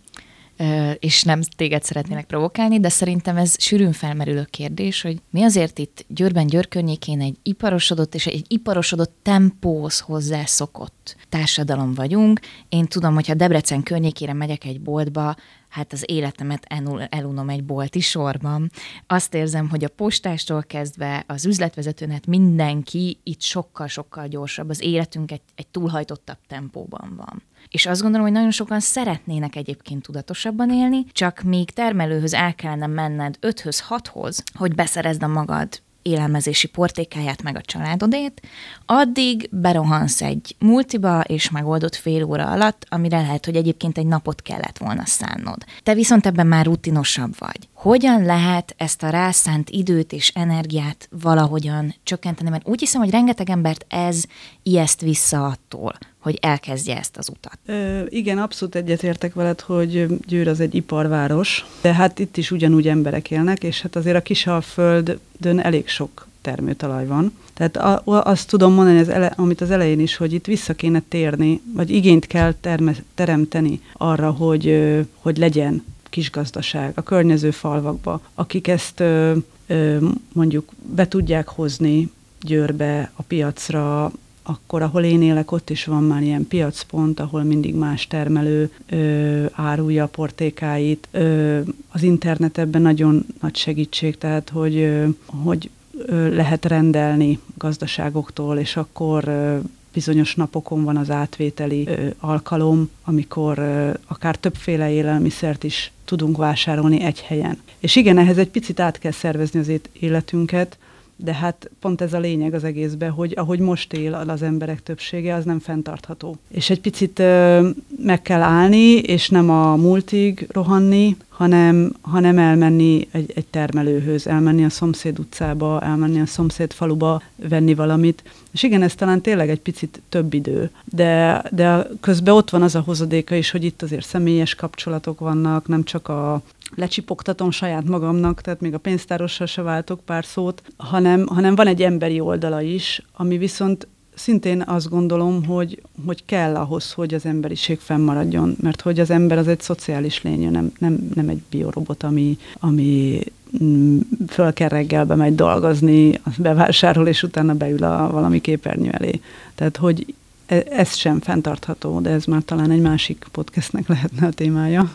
és 0.99 1.23
nem 1.23 1.41
téged 1.57 1.83
szeretnének 1.83 2.25
provokálni, 2.25 2.81
de 2.81 2.89
szerintem 2.89 3.37
ez 3.37 3.55
sűrűn 3.59 3.93
felmerülő 3.93 4.47
kérdés, 4.51 5.03
hogy 5.03 5.21
mi 5.31 5.43
azért 5.43 5.79
itt 5.79 6.05
Győrben, 6.09 6.47
Győr 6.47 6.69
környékén 6.69 7.21
egy 7.21 7.37
iparosodott 7.43 8.15
és 8.15 8.27
egy 8.27 8.45
iparosodott 8.49 9.17
tempóhoz 9.23 10.01
hozzászokott 10.01 11.17
társadalom 11.29 11.95
vagyunk. 11.95 12.41
Én 12.69 12.87
tudom, 12.87 13.15
hogy 13.15 13.27
ha 13.27 13.35
Debrecen 13.35 13.83
környékére 13.83 14.33
megyek 14.33 14.65
egy 14.65 14.81
boltba, 14.81 15.37
hát 15.75 15.93
az 15.93 16.05
életemet 16.07 16.67
elunom 17.09 17.49
egy 17.49 17.65
bolti 17.65 18.01
sorban. 18.01 18.71
Azt 19.07 19.35
érzem, 19.35 19.69
hogy 19.69 19.85
a 19.85 19.89
postástól 19.89 20.63
kezdve 20.63 21.25
az 21.27 21.47
üzletvezetőnet 21.47 22.27
mindenki 22.27 23.19
itt 23.23 23.41
sokkal-sokkal 23.41 24.29
gyorsabb, 24.29 24.69
az 24.69 24.83
életünk 24.83 25.31
egy, 25.31 25.41
egy 25.55 25.67
túlhajtottabb 25.67 26.39
tempóban 26.47 27.15
van. 27.17 27.43
És 27.69 27.87
azt 27.87 28.01
gondolom, 28.01 28.27
hogy 28.27 28.37
nagyon 28.37 28.51
sokan 28.51 28.81
szeretnének 28.81 29.57
egyébként 29.57 30.03
tudatosabban 30.03 30.71
élni, 30.71 31.05
csak 31.13 31.43
még 31.43 31.71
termelőhöz 31.71 32.35
el 32.35 32.55
kellene 32.55 32.87
menned 32.87 33.39
5-höz, 33.41 33.83
6-hoz, 33.89 34.43
hogy 34.55 34.75
beszerezd 34.75 35.23
a 35.23 35.29
magad 35.29 35.83
élelmezési 36.05 36.67
portékáját 36.67 37.43
meg 37.43 37.57
a 37.57 37.61
családodét, 37.61 38.41
addig 38.87 39.49
berohansz 39.51 40.23
egy 40.23 40.57
multiba, 40.59 41.21
és 41.21 41.51
megoldott 41.51 41.95
fél 41.95 42.25
óra 42.25 42.51
alatt, 42.51 42.87
amire 42.89 43.21
lehet, 43.21 43.45
hogy 43.45 43.57
egyébként 43.57 43.99
egy 43.99 44.07
napot 44.07 44.43
kellett 44.43 44.79
volna 44.79 45.05
szánnod. 45.05 45.65
Te 45.83 45.95
viszont 45.95 46.27
ebben 46.27 46.47
már 46.47 46.65
rutinosabb 46.65 47.35
vagy. 47.39 47.69
Hogyan 47.85 48.25
lehet 48.25 48.75
ezt 48.77 49.03
a 49.03 49.09
rászánt 49.09 49.71
időt 49.71 50.13
és 50.13 50.33
energiát 50.35 51.09
valahogyan 51.23 51.95
csökkenteni? 52.03 52.51
Mert 52.51 52.69
úgy 52.69 52.81
hiszem, 52.81 53.01
hogy 53.01 53.11
rengeteg 53.11 53.51
embert 53.51 53.87
ez 53.89 54.23
ijeszt 54.63 55.01
vissza 55.01 55.45
attól, 55.45 55.95
hogy 56.19 56.39
elkezdje 56.41 56.99
ezt 56.99 57.17
az 57.17 57.29
utat. 57.29 57.59
Ö, 57.67 58.01
igen, 58.09 58.39
abszolút 58.39 58.75
egyetértek 58.75 59.35
veled, 59.35 59.61
hogy 59.61 60.07
Győr 60.27 60.49
az 60.49 60.61
egy 60.61 60.75
iparváros, 60.75 61.65
de 61.81 61.95
hát 61.95 62.19
itt 62.19 62.37
is 62.37 62.51
ugyanúgy 62.51 62.89
emberek 62.89 63.31
élnek, 63.31 63.63
és 63.63 63.83
hát 63.83 63.97
azért 63.97 64.17
a 64.17 64.23
Kisalföldön 64.23 65.61
elég 65.61 65.89
sok 65.89 66.27
termőtalaj 66.41 67.07
van. 67.07 67.33
Tehát 67.55 67.77
a, 67.77 68.03
azt 68.05 68.49
tudom 68.49 68.73
mondani, 68.73 68.99
az 68.99 69.09
ele, 69.09 69.33
amit 69.37 69.61
az 69.61 69.71
elején 69.71 70.01
is, 70.01 70.17
hogy 70.17 70.33
itt 70.33 70.47
vissza 70.47 70.75
kéne 70.75 71.03
térni, 71.09 71.61
vagy 71.75 71.91
igényt 71.91 72.27
kell 72.27 72.55
terme, 72.61 72.95
teremteni 73.15 73.81
arra, 73.93 74.31
hogy, 74.31 74.85
hogy 75.21 75.37
legyen 75.37 75.83
kisgazdaság 76.15 76.93
a 76.95 77.03
környező 77.03 77.51
falvakba, 77.51 78.21
akik 78.35 78.69
ezt 78.69 79.01
ö, 79.01 79.37
ö, 79.67 80.07
mondjuk 80.33 80.73
be 80.95 81.09
tudják 81.09 81.49
hozni 81.49 82.11
Győrbe, 82.41 83.11
a 83.15 83.23
piacra, 83.23 84.13
akkor 84.43 84.83
ahol 84.83 85.03
én 85.03 85.23
élek, 85.23 85.53
ott 85.53 85.71
is 85.71 85.85
van 85.85 86.03
már 86.03 86.23
ilyen 86.23 86.47
piacpont, 86.47 87.21
ahol 87.21 87.43
mindig 87.43 87.75
más 87.75 88.07
termelő 88.07 88.71
ö, 88.89 89.45
árulja 89.53 90.05
a 90.05 90.07
portékáit. 90.09 91.09
Ö, 91.11 91.61
az 91.89 92.03
internet 92.03 92.59
ebben 92.59 92.83
nagyon 92.83 93.27
nagy 93.41 93.57
segítség, 93.57 94.19
tehát 94.19 94.49
hogy, 94.51 94.77
ö, 94.77 95.07
hogy 95.27 95.71
ö, 95.97 96.35
lehet 96.35 96.65
rendelni 96.65 97.39
gazdaságoktól, 97.59 98.59
és 98.59 98.77
akkor 98.77 99.29
ö, 99.29 99.59
bizonyos 99.95 100.35
napokon 100.35 100.85
van 100.85 100.97
az 100.97 101.11
átvételi 101.11 101.87
ö, 101.87 102.09
alkalom, 102.21 102.91
amikor 103.05 103.59
ö, 103.59 103.91
akár 104.07 104.37
többféle 104.37 104.91
élelmiszert 104.91 105.65
is 105.65 105.93
tudunk 106.05 106.37
vásárolni 106.37 107.01
egy 107.03 107.21
helyen. 107.21 107.59
És 107.79 107.97
igen, 107.97 108.19
ehhez 108.19 108.39
egy 108.39 108.49
picit 108.49 108.81
át 108.81 108.99
kell 108.99 109.13
szervezni 109.13 109.61
az 109.61 109.73
életünket, 109.93 110.79
de 111.17 111.35
hát 111.35 111.71
pont 111.81 112.01
ez 112.01 112.13
a 112.13 112.19
lényeg 112.19 112.55
az 112.55 112.65
egészben, 112.65 113.11
hogy 113.11 113.33
ahogy 113.37 113.59
most 113.59 113.93
él 113.93 114.15
az 114.15 114.43
emberek 114.43 114.83
többsége, 114.83 115.35
az 115.35 115.45
nem 115.45 115.59
fenntartható. 115.59 116.37
És 116.49 116.71
egy 116.71 116.81
picit 116.81 117.19
ö, 117.19 117.69
meg 118.03 118.23
kell 118.23 118.43
állni, 118.43 118.99
és 118.99 119.29
nem 119.29 119.51
a 119.51 119.77
múltig 119.77 120.47
rohanni, 120.51 121.17
hanem, 121.29 121.93
hanem 122.01 122.39
elmenni 122.39 123.09
egy, 123.11 123.33
egy 123.35 123.47
termelőhöz, 123.47 124.27
elmenni 124.27 124.65
a 124.65 124.71
szomszéd 124.71 125.19
utcába, 125.19 125.81
elmenni 125.81 126.21
a 126.21 126.27
szomszéd 126.27 126.73
faluba, 126.73 127.23
venni 127.37 127.75
valamit. 127.75 128.23
És 128.53 128.63
igen, 128.63 128.83
ez 128.83 128.95
talán 128.95 129.21
tényleg 129.21 129.51
egy 129.51 129.61
picit 129.61 130.01
több 130.09 130.35
idő, 130.35 130.71
de, 130.85 131.45
de 131.51 131.87
közben 132.01 132.35
ott 132.35 132.51
van 132.51 132.63
az 132.63 132.75
a 132.75 132.81
hozadéka 132.81 133.35
is, 133.35 133.51
hogy 133.51 133.65
itt 133.65 133.83
azért 133.83 134.07
személyes 134.07 134.55
kapcsolatok 134.55 135.19
vannak, 135.19 135.69
nem 135.69 135.85
csak 135.85 136.09
a 136.09 136.43
lecsipogtatom 136.75 137.51
saját 137.51 137.89
magamnak, 137.89 138.41
tehát 138.41 138.61
még 138.61 138.75
a 138.75 138.79
pénztárossal 138.79 139.47
se 139.47 139.63
váltok 139.63 140.01
pár 140.01 140.25
szót, 140.25 140.63
hanem, 140.77 141.27
hanem 141.27 141.55
van 141.55 141.67
egy 141.67 141.83
emberi 141.83 142.21
oldala 142.21 142.61
is, 142.61 143.03
ami 143.13 143.39
viszont 143.39 143.89
szintén 144.15 144.63
azt 144.67 144.89
gondolom, 144.89 145.45
hogy, 145.45 145.83
hogy 146.07 146.25
kell 146.25 146.57
ahhoz, 146.57 146.93
hogy 146.93 147.15
az 147.15 147.27
emberiség 147.27 147.79
fennmaradjon, 147.79 148.57
mert 148.61 148.81
hogy 148.81 149.01
az 149.01 149.11
ember 149.11 149.39
az 149.39 149.49
egy 149.49 149.61
szociális 149.61 150.23
lény, 150.23 150.51
nem, 150.51 150.73
nem, 150.79 151.09
nem 151.15 151.29
egy 151.29 151.43
biorobot, 151.51 152.03
ami, 152.03 152.39
ami 152.61 153.21
mm, 153.63 153.99
föl 154.29 154.53
kell 154.53 154.69
reggelbe 154.69 155.15
megy 155.15 155.35
dolgozni, 155.35 156.21
bevásárol, 156.37 157.07
és 157.07 157.23
utána 157.23 157.55
beül 157.55 157.85
a 157.85 158.11
valami 158.11 158.41
képernyő 158.41 158.91
elé. 158.91 159.21
Tehát, 159.55 159.77
hogy 159.77 160.15
e, 160.47 160.65
ez 160.71 160.95
sem 160.95 161.21
fenntartható, 161.21 162.01
de 162.01 162.11
ez 162.11 162.25
már 162.25 162.43
talán 162.43 162.71
egy 162.71 162.83
másik 162.83 163.27
podcastnek 163.33 163.89
lehetne 163.89 164.27
a 164.27 164.33
témája. 164.33 164.91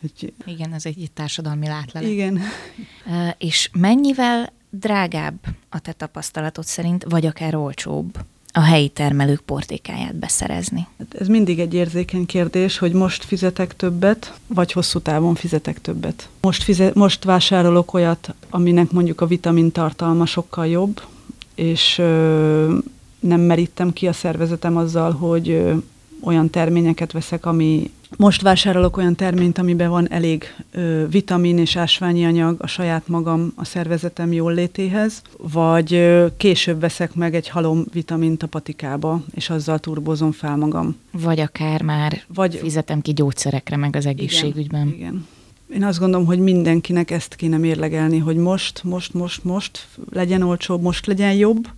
Hogy... 0.00 0.32
Igen, 0.46 0.72
ez 0.72 0.86
egy 0.86 1.10
társadalmi 1.14 1.66
látlelet. 1.66 2.08
Igen. 2.08 2.40
És 3.38 3.70
mennyivel 3.72 4.52
drágább 4.70 5.38
a 5.68 5.78
te 5.78 5.92
tapasztalatod 5.92 6.64
szerint, 6.64 7.04
vagy 7.08 7.26
akár 7.26 7.54
olcsóbb 7.54 8.18
a 8.52 8.60
helyi 8.60 8.88
termelők 8.88 9.40
portékáját 9.40 10.14
beszerezni? 10.14 10.86
Hát 10.98 11.14
ez 11.14 11.28
mindig 11.28 11.58
egy 11.58 11.74
érzékeny 11.74 12.26
kérdés, 12.26 12.78
hogy 12.78 12.92
most 12.92 13.24
fizetek 13.24 13.76
többet, 13.76 14.34
vagy 14.46 14.72
hosszú 14.72 14.98
távon 14.98 15.34
fizetek 15.34 15.80
többet. 15.80 16.28
Most, 16.40 16.62
fizet, 16.62 16.94
most 16.94 17.24
vásárolok 17.24 17.94
olyat, 17.94 18.34
aminek 18.50 18.90
mondjuk 18.90 19.20
a 19.20 19.26
vitamin 19.26 19.72
tartalma 19.72 20.26
sokkal 20.26 20.66
jobb, 20.66 21.02
és 21.54 21.98
ö, 21.98 22.78
nem 23.20 23.40
merítem 23.40 23.92
ki 23.92 24.06
a 24.06 24.12
szervezetem 24.12 24.76
azzal, 24.76 25.12
hogy 25.12 25.48
ö, 25.48 25.76
olyan 26.20 26.50
terményeket 26.50 27.12
veszek, 27.12 27.46
ami 27.46 27.90
most 28.16 28.42
vásárolok 28.42 28.96
olyan 28.96 29.14
terményt, 29.14 29.58
amiben 29.58 29.90
van 29.90 30.10
elég 30.10 30.54
ö, 30.72 31.08
vitamin 31.08 31.58
és 31.58 31.76
ásványi 31.76 32.24
anyag 32.24 32.56
a 32.58 32.66
saját 32.66 33.08
magam, 33.08 33.52
a 33.56 33.64
szervezetem 33.64 34.32
jól 34.32 34.54
létéhez, 34.54 35.22
vagy 35.36 35.94
ö, 35.94 36.26
később 36.36 36.80
veszek 36.80 37.14
meg 37.14 37.34
egy 37.34 37.48
halom 37.48 37.84
vitamint 37.92 38.42
a 38.42 38.46
patikába, 38.46 39.22
és 39.34 39.50
azzal 39.50 39.78
turbozom 39.78 40.32
fel 40.32 40.56
magam. 40.56 40.96
Vagy 41.10 41.40
akár 41.40 41.82
már 41.82 42.22
vagy, 42.34 42.56
fizetem 42.56 43.00
ki 43.00 43.12
gyógyszerekre, 43.12 43.76
meg 43.76 43.96
az 43.96 44.06
egészségügyben. 44.06 44.86
Igen, 44.86 44.98
igen. 44.98 45.26
Én 45.74 45.84
azt 45.84 45.98
gondolom, 45.98 46.26
hogy 46.26 46.38
mindenkinek 46.38 47.10
ezt 47.10 47.34
kéne 47.34 47.56
mérlegelni, 47.56 48.18
hogy 48.18 48.36
most, 48.36 48.84
most, 48.84 49.14
most, 49.14 49.44
most 49.44 49.88
legyen 50.12 50.42
olcsóbb, 50.42 50.82
most 50.82 51.06
legyen 51.06 51.32
jobb, 51.32 51.68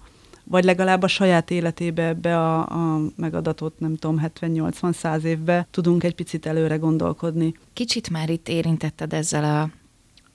vagy 0.44 0.64
legalább 0.64 1.02
a 1.02 1.08
saját 1.08 1.50
életébe 1.50 2.06
ebbe 2.06 2.38
a, 2.38 2.58
a 2.58 3.00
megadatott, 3.16 3.78
nem 3.78 3.96
tudom, 3.96 4.30
70-80-100 4.40 5.22
évbe 5.22 5.66
tudunk 5.70 6.04
egy 6.04 6.14
picit 6.14 6.46
előre 6.46 6.76
gondolkodni. 6.76 7.54
Kicsit 7.72 8.10
már 8.10 8.30
itt 8.30 8.48
érintetted 8.48 9.12
ezzel 9.12 9.44
a 9.44 9.70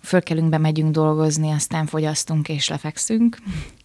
fölkelünk, 0.02 0.50
bemegyünk 0.50 0.91
dolgozni, 0.91 1.52
aztán 1.52 1.86
fogyasztunk 1.86 2.50
és 2.50 2.67
lefekszünk, 2.70 3.38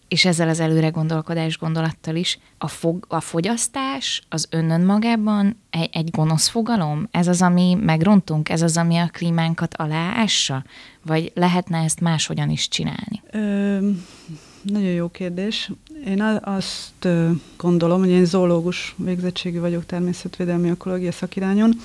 és 0.07 0.25
ezzel 0.25 0.49
az 0.49 0.59
előre 0.59 0.89
gondolkodás 0.89 1.57
gondolattal 1.57 2.15
is. 2.15 2.39
A, 2.57 2.67
fog, 2.67 3.05
a 3.09 3.19
fogyasztás 3.19 4.21
az 4.29 4.47
önön 4.49 4.81
magában 4.81 5.57
egy, 5.69 5.89
egy 5.91 6.09
gonosz 6.11 6.47
fogalom? 6.47 7.07
Ez 7.11 7.27
az, 7.27 7.41
ami 7.41 7.77
megrontunk? 7.81 8.49
Ez 8.49 8.61
az, 8.61 8.77
ami 8.77 8.97
a 8.97 9.09
klímánkat 9.11 9.73
aláássa? 9.75 10.63
Vagy 11.05 11.31
lehetne 11.35 11.77
ezt 11.77 11.99
máshogyan 11.99 12.49
is 12.49 12.67
csinálni? 12.67 13.21
Ö, 13.31 13.89
nagyon 14.61 14.91
jó 14.91 15.09
kérdés. 15.09 15.71
Én 16.07 16.21
azt 16.41 17.07
gondolom, 17.57 17.99
hogy 17.99 18.09
én 18.09 18.25
zoológus 18.25 18.95
végzettségű 18.97 19.59
vagyok 19.59 19.85
természetvédelmi 19.85 20.69
ökológia 20.69 21.11
szakirányon, 21.11 21.79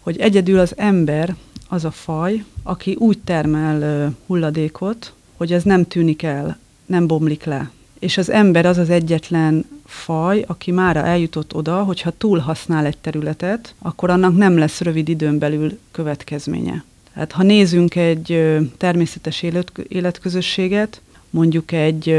hogy 0.00 0.18
egyedül 0.18 0.58
az 0.58 0.72
ember 0.76 1.34
az 1.68 1.84
a 1.84 1.90
faj, 1.90 2.44
aki 2.62 2.94
úgy 2.94 3.18
termel 3.18 4.12
hulladékot, 4.26 5.12
hogy 5.36 5.52
ez 5.52 5.62
nem 5.62 5.86
tűnik 5.86 6.22
el, 6.22 6.58
nem 6.86 7.06
bomlik 7.06 7.44
le. 7.44 7.70
És 7.98 8.18
az 8.18 8.30
ember 8.30 8.66
az 8.66 8.78
az 8.78 8.90
egyetlen 8.90 9.64
faj, 9.84 10.44
aki 10.46 10.70
mára 10.70 11.04
eljutott 11.04 11.54
oda, 11.54 11.82
hogy 11.82 12.00
ha 12.00 12.12
túl 12.18 12.38
használ 12.38 12.86
egy 12.86 12.98
területet, 12.98 13.74
akkor 13.78 14.10
annak 14.10 14.36
nem 14.36 14.58
lesz 14.58 14.80
rövid 14.80 15.08
időn 15.08 15.38
belül 15.38 15.78
következménye. 15.90 16.84
Tehát 17.14 17.32
ha 17.32 17.42
nézünk 17.42 17.94
egy 17.94 18.58
természetes 18.76 19.42
élet, 19.42 19.72
életközösséget, 19.88 21.00
mondjuk 21.30 21.72
egy 21.72 22.16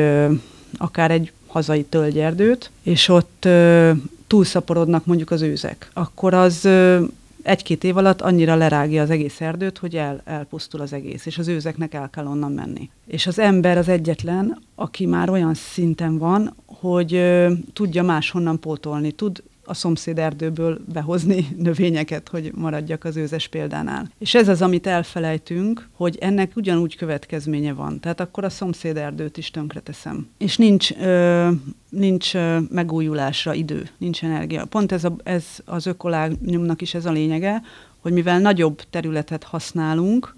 akár 0.78 1.12
egy 1.12 1.32
hazai 1.48 1.84
tölgyerdőt, 1.84 2.72
és 2.84 3.08
ott 3.08 3.46
ö, 3.46 3.92
túlszaporodnak 4.28 5.06
mondjuk 5.06 5.32
az 5.32 5.42
őzek, 5.42 5.90
akkor 5.94 6.34
az 6.34 6.66
ö, 6.66 7.04
egy-két 7.42 7.84
év 7.84 7.98
alatt 7.98 8.22
annyira 8.22 8.56
lerágja 8.56 9.02
az 9.02 9.10
egész 9.10 9.42
erdőt, 9.42 9.78
hogy 9.78 9.96
el, 9.96 10.22
elpusztul 10.26 10.82
az 10.82 10.94
egész, 10.94 11.26
és 11.26 11.38
az 11.38 11.48
őzeknek 11.48 11.94
el 11.94 12.10
kell 12.10 12.26
onnan 12.26 12.52
menni. 12.52 12.90
És 13.06 13.28
az 13.28 13.40
ember 13.40 13.78
az 13.78 13.88
egyetlen, 13.88 14.62
aki 14.76 15.06
már 15.06 15.30
olyan 15.30 15.54
szinten 15.54 16.18
van, 16.18 16.56
hogy 16.66 17.14
ö, 17.14 17.52
tudja 17.74 18.04
máshonnan 18.04 18.60
pótolni, 18.60 19.12
tud 19.12 19.44
a 19.70 19.74
szomszéd 19.74 20.20
erdőből 20.20 20.80
behozni 20.94 21.48
növényeket, 21.58 22.30
hogy 22.30 22.52
maradjak 22.56 23.04
az 23.04 23.18
őzes 23.18 23.48
példánál. 23.48 24.12
És 24.18 24.36
ez 24.36 24.48
az, 24.48 24.62
amit 24.62 24.88
elfelejtünk, 24.88 25.90
hogy 25.92 26.18
ennek 26.20 26.56
ugyanúgy 26.56 26.96
következménye 26.96 27.74
van. 27.74 28.00
Tehát 28.00 28.20
akkor 28.20 28.44
a 28.44 28.50
szomszéd 28.50 28.98
erdőt 28.98 29.38
is 29.38 29.52
tönkreteszem. 29.52 30.28
És 30.38 30.58
nincs, 30.58 30.92
ö, 30.92 31.50
nincs 31.90 32.36
ö, 32.36 32.58
megújulásra 32.70 33.54
idő, 33.54 33.90
nincs 33.98 34.24
energia. 34.24 34.66
Pont 34.66 34.92
ez, 34.92 35.04
a, 35.04 35.16
ez 35.24 35.46
az 35.66 35.86
ökolágnyomnak 35.86 36.82
is 36.82 36.94
ez 36.94 37.06
a 37.06 37.12
lényege, 37.12 37.62
hogy 38.00 38.12
mivel 38.12 38.40
nagyobb 38.40 38.82
területet 38.90 39.44
használunk, 39.44 40.36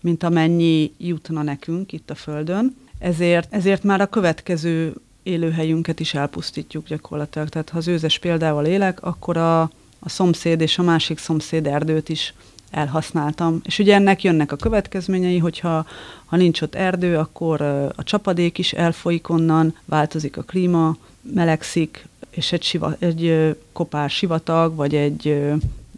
mint 0.00 0.22
amennyi 0.22 0.92
jutna 0.98 1.42
nekünk 1.42 1.92
itt 1.92 2.10
a 2.10 2.14
Földön, 2.14 2.76
ezért, 2.98 3.54
ezért 3.54 3.82
már 3.82 4.00
a 4.00 4.06
következő 4.06 4.94
élőhelyünket 5.22 6.00
is 6.00 6.14
elpusztítjuk 6.14 6.86
gyakorlatilag. 6.86 7.48
Tehát 7.48 7.70
ha 7.70 7.78
az 7.78 7.88
őzes 7.88 8.18
példával 8.18 8.66
élek, 8.66 9.02
akkor 9.02 9.36
a, 9.36 9.60
a 9.98 10.08
szomszéd 10.08 10.60
és 10.60 10.78
a 10.78 10.82
másik 10.82 11.18
szomszéd 11.18 11.66
erdőt 11.66 12.08
is 12.08 12.34
elhasználtam. 12.70 13.60
És 13.64 13.78
ugye 13.78 13.94
ennek 13.94 14.22
jönnek 14.22 14.52
a 14.52 14.56
következményei, 14.56 15.38
hogyha 15.38 15.86
ha 16.24 16.36
nincs 16.36 16.60
ott 16.60 16.74
erdő, 16.74 17.18
akkor 17.18 17.60
a 17.96 18.02
csapadék 18.02 18.58
is 18.58 18.72
elfolyik 18.72 19.28
onnan, 19.28 19.76
változik 19.84 20.36
a 20.36 20.42
klíma, 20.42 20.96
melegszik, 21.20 22.08
és 22.30 22.52
egy, 22.52 22.62
siva, 22.62 22.96
egy 22.98 23.56
kopár 23.72 24.10
sivatag, 24.10 24.74
vagy 24.74 24.94
egy 24.94 25.52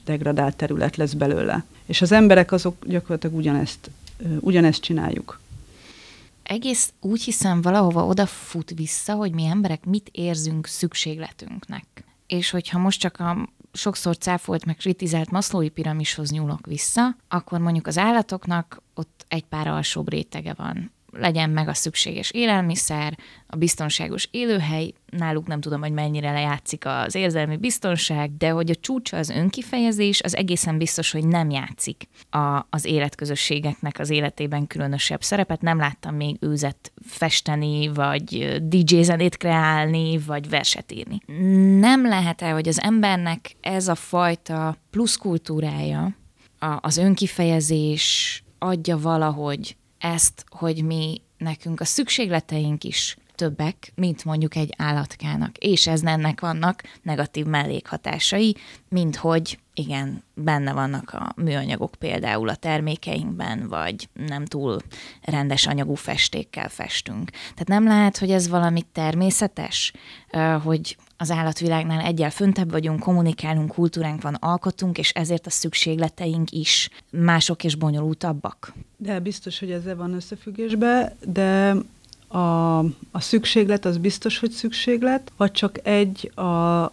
degradált 0.04 0.56
terület 0.56 0.96
lesz 0.96 1.12
belőle. 1.12 1.64
És 1.87 2.02
az 2.02 2.12
emberek 2.12 2.52
azok 2.52 2.76
gyakorlatilag 2.87 3.37
ugyanezt, 3.37 3.90
ugyanezt 4.40 4.80
csináljuk. 4.80 5.40
Egész 6.42 6.92
úgy 7.00 7.22
hiszem 7.22 7.62
valahova 7.62 8.07
odafut 8.07 8.70
vissza, 8.70 9.14
hogy 9.14 9.33
mi 9.33 9.44
emberek 9.44 9.85
mit 9.85 10.09
érzünk 10.12 10.66
szükségletünknek. 10.66 12.05
És 12.26 12.50
hogyha 12.50 12.78
most 12.78 13.00
csak 13.00 13.20
a 13.20 13.48
sokszor 13.72 14.16
cáfolt 14.18 14.64
meg 14.64 14.76
kritizált 14.76 15.31
maszlói 15.31 15.68
piramishoz 15.68 16.31
nyúlok 16.31 16.66
vissza, 16.66 17.16
akkor 17.28 17.59
mondjuk 17.61 17.87
az 17.87 17.98
állatoknak 17.98 18.83
ott 18.94 19.24
egy 19.28 19.44
pár 19.44 19.66
alsóbb 19.66 20.09
rétege 20.11 20.55
van 20.55 20.90
legyen 21.12 21.51
meg 21.51 21.68
a 21.68 21.75
szükséges 21.75 22.31
élelmiszer, 22.31 23.18
a 23.46 23.57
biztonságos 23.57 24.29
élőhely, 24.31 24.92
náluk 25.11 25.46
nem 25.46 25.61
tudom, 25.61 25.81
hogy 25.81 25.92
mennyire 25.92 26.33
lejátszik 26.33 26.87
az 26.87 27.14
érzelmi 27.14 27.57
biztonság, 27.57 28.37
de 28.37 28.51
hogy 28.51 28.70
a 28.70 28.75
csúcsa 28.75 29.16
az 29.16 29.29
önkifejezés, 29.29 30.20
az 30.22 30.37
egészen 30.37 30.79
biztos, 30.79 31.11
hogy 31.11 31.27
nem 31.27 31.51
játszik 31.51 32.09
a, 32.31 32.66
az 32.70 32.85
életközösségeknek 32.85 33.98
az 33.98 34.11
életében 34.11 34.66
különösebb 34.66 35.22
szerepet. 35.22 35.61
Nem 35.61 35.79
láttam 35.79 36.14
még 36.14 36.37
őzet 36.40 36.92
festeni, 37.07 37.88
vagy 37.88 38.59
DJ 38.62 39.01
zenét 39.01 39.37
kreálni, 39.37 40.18
vagy 40.18 40.48
verset 40.48 40.92
írni. 40.92 41.20
Nem 41.79 42.07
lehet-e, 42.07 42.51
hogy 42.51 42.68
az 42.68 42.81
embernek 42.81 43.57
ez 43.61 43.88
a 43.88 43.94
fajta 43.94 44.77
pluszkultúrája, 44.90 46.16
az 46.81 46.96
önkifejezés 46.96 48.42
adja 48.59 48.98
valahogy 48.98 49.77
ezt, 50.02 50.44
hogy 50.48 50.84
mi 50.84 51.20
nekünk 51.38 51.80
a 51.80 51.84
szükségleteink 51.84 52.84
is 52.84 53.16
többek, 53.42 53.92
mint 53.94 54.24
mondjuk 54.24 54.57
egy 54.57 54.74
állatkának. 54.76 55.57
És 55.59 55.87
ez 55.87 56.02
ennek 56.02 56.40
vannak 56.40 56.83
negatív 57.02 57.46
mellékhatásai, 57.46 58.57
mint 58.88 59.16
hogy 59.16 59.59
igen, 59.74 60.22
benne 60.35 60.72
vannak 60.72 61.11
a 61.12 61.33
műanyagok 61.37 61.94
például 61.98 62.48
a 62.48 62.55
termékeinkben, 62.55 63.68
vagy 63.68 64.09
nem 64.12 64.44
túl 64.44 64.81
rendes 65.22 65.66
anyagú 65.66 65.94
festékkel 65.94 66.68
festünk. 66.68 67.31
Tehát 67.31 67.68
nem 67.68 67.85
lehet, 67.85 68.18
hogy 68.18 68.31
ez 68.31 68.48
valami 68.48 68.83
természetes, 68.92 69.92
hogy 70.62 70.96
az 71.16 71.31
állatvilágnál 71.31 72.00
egyel 72.00 72.31
föntebb 72.31 72.70
vagyunk, 72.70 73.00
kommunikálunk, 73.00 73.72
kultúránk 73.72 74.22
van, 74.22 74.35
alkotunk, 74.35 74.98
és 74.98 75.11
ezért 75.11 75.46
a 75.46 75.50
szükségleteink 75.50 76.50
is 76.50 76.88
mások 77.11 77.64
és 77.64 77.74
bonyolultabbak. 77.74 78.72
De 78.96 79.20
biztos, 79.20 79.59
hogy 79.59 79.70
ezzel 79.70 79.96
van 79.96 80.14
összefüggésbe, 80.14 81.16
de 81.26 81.74
a, 82.33 82.79
a 83.11 83.21
szükséglet 83.21 83.85
az 83.85 83.97
biztos, 83.97 84.38
hogy 84.38 84.51
szükséglet, 84.51 85.33
vagy 85.37 85.51
csak 85.53 85.79
egy 85.83 86.31
a, 86.35 86.42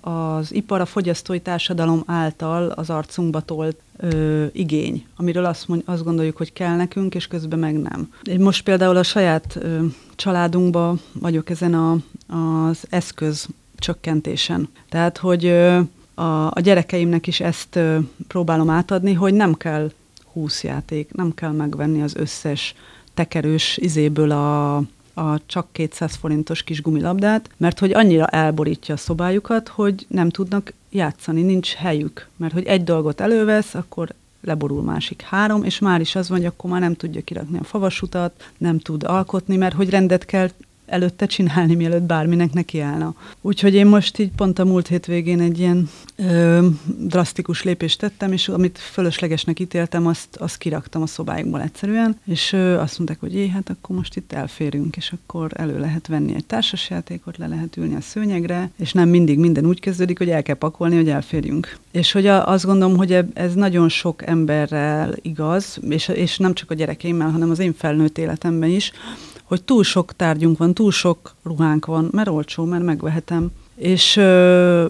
az 0.01 0.53
ipar, 0.53 0.81
a 0.81 0.85
fogyasztói 0.85 1.39
társadalom 1.39 2.03
által 2.05 2.69
az 2.69 2.89
arcunkba 2.89 3.41
tolt 3.41 3.77
ö, 3.97 4.45
igény, 4.51 5.05
amiről 5.15 5.45
azt, 5.45 5.67
mond, 5.67 5.81
azt 5.85 6.03
gondoljuk, 6.03 6.37
hogy 6.37 6.53
kell 6.53 6.75
nekünk, 6.75 7.15
és 7.15 7.27
közben 7.27 7.59
meg 7.59 7.79
nem. 7.79 8.13
Én 8.23 8.39
most 8.39 8.63
például 8.63 8.97
a 8.97 9.03
saját 9.03 9.57
ö, 9.61 9.85
családunkban 10.15 10.99
vagyok 11.13 11.49
ezen 11.49 11.73
a, 11.73 11.97
az 12.35 12.83
eszköz 12.89 13.47
csökkentésen. 13.77 14.69
Tehát, 14.89 15.17
hogy 15.17 15.45
ö, 15.45 15.79
a, 16.13 16.45
a 16.45 16.59
gyerekeimnek 16.61 17.27
is 17.27 17.39
ezt 17.39 17.75
ö, 17.75 17.97
próbálom 18.27 18.69
átadni, 18.69 19.13
hogy 19.13 19.33
nem 19.33 19.53
kell 19.53 19.91
húszjáték, 20.33 21.13
nem 21.13 21.33
kell 21.33 21.51
megvenni 21.51 22.01
az 22.01 22.15
összes 22.15 22.75
tekerős 23.13 23.77
izéből 23.77 24.31
a 24.31 24.81
a 25.19 25.39
csak 25.45 25.67
200 25.71 26.15
forintos 26.15 26.63
kis 26.63 26.81
gumilabdát, 26.81 27.49
mert 27.57 27.79
hogy 27.79 27.93
annyira 27.93 28.27
elborítja 28.27 28.93
a 28.93 28.97
szobájukat, 28.97 29.67
hogy 29.67 30.05
nem 30.09 30.29
tudnak 30.29 30.73
játszani, 30.89 31.41
nincs 31.41 31.73
helyük. 31.73 32.27
Mert 32.35 32.53
hogy 32.53 32.65
egy 32.65 32.83
dolgot 32.83 33.21
elővesz, 33.21 33.73
akkor 33.73 34.13
leborul 34.41 34.83
másik 34.83 35.21
három, 35.21 35.63
és 35.63 35.79
már 35.79 35.99
is 36.01 36.15
az 36.15 36.29
van, 36.29 36.37
hogy 36.37 36.47
akkor 36.47 36.69
már 36.69 36.79
nem 36.79 36.95
tudja 36.95 37.21
kirakni 37.21 37.57
a 37.57 37.63
favasutat, 37.63 38.51
nem 38.57 38.79
tud 38.79 39.03
alkotni, 39.03 39.55
mert 39.55 39.75
hogy 39.75 39.89
rendet 39.89 40.25
kell 40.25 40.49
előtte 40.89 41.25
csinálni, 41.25 41.75
mielőtt 41.75 42.01
bárminek 42.01 42.53
nekiállna. 42.53 43.15
Úgyhogy 43.41 43.73
én 43.73 43.85
most 43.85 44.19
így 44.19 44.31
pont 44.35 44.59
a 44.59 44.65
múlt 44.65 44.87
hétvégén 44.87 45.39
egy 45.39 45.59
ilyen 45.59 45.89
ö, 46.15 46.67
drasztikus 46.97 47.63
lépést 47.63 47.99
tettem, 47.99 48.31
és 48.31 48.47
amit 48.47 48.77
fölöslegesnek 48.77 49.59
ítéltem, 49.59 50.07
azt, 50.07 50.35
azt 50.35 50.57
kiraktam 50.57 51.01
a 51.01 51.07
szobáikból 51.07 51.61
egyszerűen, 51.61 52.19
és 52.25 52.53
ö, 52.53 52.77
azt 52.77 52.97
mondták, 52.97 53.19
hogy 53.19 53.33
jé, 53.33 53.47
hát 53.47 53.69
akkor 53.69 53.95
most 53.95 54.15
itt 54.15 54.33
elférünk, 54.33 54.97
és 54.97 55.11
akkor 55.11 55.51
elő 55.55 55.79
lehet 55.79 56.07
venni 56.07 56.35
egy 56.35 56.45
társasjátékot, 56.45 57.37
le 57.37 57.47
lehet 57.47 57.77
ülni 57.77 57.95
a 57.95 58.01
szőnyegre, 58.01 58.71
és 58.77 58.93
nem 58.93 59.09
mindig 59.09 59.39
minden 59.39 59.65
úgy 59.65 59.79
kezdődik, 59.79 60.17
hogy 60.17 60.29
el 60.29 60.43
kell 60.43 60.55
pakolni, 60.55 60.95
hogy 60.95 61.09
elférjünk. 61.09 61.77
És 61.91 62.11
hogy 62.11 62.25
a, 62.25 62.47
azt 62.47 62.65
gondolom, 62.65 62.97
hogy 62.97 63.25
ez 63.33 63.53
nagyon 63.53 63.89
sok 63.89 64.27
emberrel 64.27 65.15
igaz, 65.21 65.79
és, 65.89 66.07
és 66.07 66.37
nem 66.37 66.53
csak 66.53 66.71
a 66.71 66.73
gyerekeimmel, 66.73 67.29
hanem 67.29 67.49
az 67.49 67.59
én 67.59 67.73
felnőtt 67.73 68.17
életemben 68.17 68.69
is, 68.69 68.91
hogy 69.49 69.63
túl 69.63 69.83
sok 69.83 70.15
tárgyunk 70.15 70.57
van, 70.57 70.73
túl 70.73 70.91
sok 70.91 71.35
ruhánk 71.43 71.85
van, 71.85 72.09
mert 72.11 72.27
olcsó, 72.27 72.63
mert 72.63 72.83
megvehetem. 72.83 73.51
És, 73.75 74.21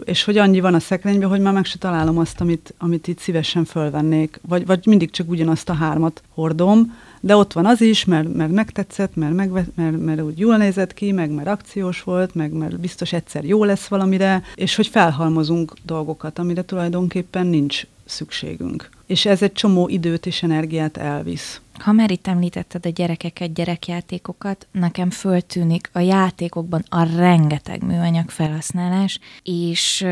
és 0.03 0.23
hogy 0.23 0.37
annyi 0.37 0.59
van 0.59 0.73
a 0.73 0.79
szekrényben, 0.79 1.29
hogy 1.29 1.39
már 1.39 1.53
meg 1.53 1.65
se 1.65 1.77
találom 1.77 2.17
azt, 2.17 2.41
amit, 2.41 2.73
amit 2.77 3.07
itt 3.07 3.19
szívesen 3.19 3.65
fölvennék. 3.65 4.39
Vagy, 4.47 4.65
vagy 4.65 4.85
mindig 4.85 5.11
csak 5.11 5.29
ugyanazt 5.29 5.69
a 5.69 5.73
hármat 5.73 6.21
hordom, 6.33 6.97
de 7.19 7.35
ott 7.35 7.53
van 7.53 7.65
az 7.65 7.81
is, 7.81 8.05
mert, 8.05 8.33
mert 8.33 8.51
megtetszett, 8.51 9.15
mert, 9.15 9.33
megve, 9.33 9.65
mert, 9.75 9.99
mert 9.99 10.21
úgy 10.21 10.39
jól 10.39 10.57
nézett 10.57 10.93
ki, 10.93 11.11
meg 11.11 11.31
mert 11.31 11.47
akciós 11.47 12.03
volt, 12.03 12.35
meg 12.35 12.51
mert 12.51 12.79
biztos 12.79 13.13
egyszer 13.13 13.45
jó 13.45 13.63
lesz 13.63 13.87
valamire, 13.87 14.43
és 14.55 14.75
hogy 14.75 14.87
felhalmozunk 14.87 15.73
dolgokat, 15.85 16.39
amire 16.39 16.61
tulajdonképpen 16.61 17.47
nincs 17.47 17.85
szükségünk. 18.09 18.89
És 19.05 19.25
ez 19.25 19.41
egy 19.41 19.51
csomó 19.51 19.87
időt 19.87 20.25
és 20.25 20.43
energiát 20.43 20.97
elvisz. 20.97 21.61
Ha 21.79 21.91
már 21.91 22.11
itt 22.11 22.27
említetted 22.27 22.85
a 22.85 22.89
gyerekeket, 22.89 23.53
gyerekjátékokat, 23.53 24.67
nekem 24.71 25.09
föltűnik 25.09 25.89
a 25.93 25.99
játékokban 25.99 26.83
a 26.89 27.03
rengeteg 27.03 27.83
műanyag 27.83 28.29
felhasználás, 28.29 29.19
és 29.43 30.05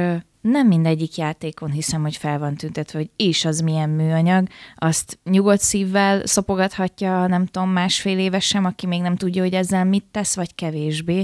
nem 0.51 0.67
mindegyik 0.67 1.17
játékon 1.17 1.71
hiszem, 1.71 2.01
hogy 2.01 2.15
fel 2.15 2.39
van 2.39 2.55
tüntetve, 2.55 2.97
hogy 2.97 3.09
is 3.15 3.45
az 3.45 3.59
milyen 3.59 3.89
műanyag, 3.89 4.47
azt 4.75 5.19
nyugodt 5.23 5.61
szívvel 5.61 6.25
szopogathatja, 6.25 7.27
nem 7.27 7.45
tudom, 7.45 7.69
másfél 7.69 8.19
éves 8.19 8.45
sem, 8.45 8.65
aki 8.65 8.87
még 8.87 9.01
nem 9.01 9.15
tudja, 9.15 9.41
hogy 9.41 9.53
ezzel 9.53 9.85
mit 9.85 10.05
tesz, 10.11 10.35
vagy 10.35 10.55
kevésbé, 10.55 11.23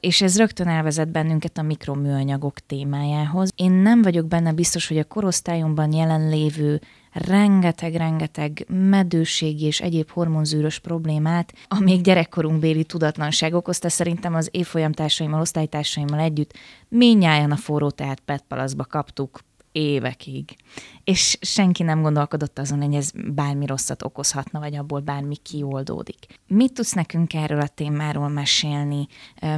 és 0.00 0.22
ez 0.22 0.36
rögtön 0.36 0.68
elvezet 0.68 1.08
bennünket 1.10 1.58
a 1.58 1.62
mikroműanyagok 1.62 2.58
témájához. 2.66 3.52
Én 3.56 3.72
nem 3.72 4.02
vagyok 4.02 4.26
benne 4.26 4.52
biztos, 4.52 4.88
hogy 4.88 4.98
a 4.98 5.04
korosztályomban 5.04 5.92
jelenlévő 5.92 6.80
rengeteg-rengeteg 7.12 8.66
medőségi 8.68 9.64
és 9.64 9.80
egyéb 9.80 10.10
hormonzűrös 10.10 10.78
problémát, 10.78 11.54
amíg 11.68 12.00
gyerekkorunkbéli 12.00 12.84
tudatlanság 12.84 13.54
okozta, 13.54 13.88
szerintem 13.88 14.34
az 14.34 14.48
évfolyamtársaimmal, 14.52 15.40
osztálytársaimmal 15.40 16.18
együtt 16.18 16.52
minnyáján 16.88 17.50
a 17.50 17.56
forró 17.56 17.90
teát 17.90 18.20
petpalaszba 18.20 18.84
kaptuk 18.84 19.40
évekig. 19.72 20.56
És 21.04 21.38
senki 21.40 21.82
nem 21.82 22.02
gondolkodott 22.02 22.58
azon, 22.58 22.82
hogy 22.82 22.94
ez 22.94 23.10
bármi 23.34 23.66
rosszat 23.66 24.02
okozhatna, 24.02 24.58
vagy 24.58 24.76
abból 24.76 25.00
bármi 25.00 25.36
kioldódik. 25.36 26.26
Mit 26.46 26.72
tudsz 26.72 26.92
nekünk 26.92 27.34
erről 27.34 27.60
a 27.60 27.66
témáról 27.66 28.28
mesélni? 28.28 29.06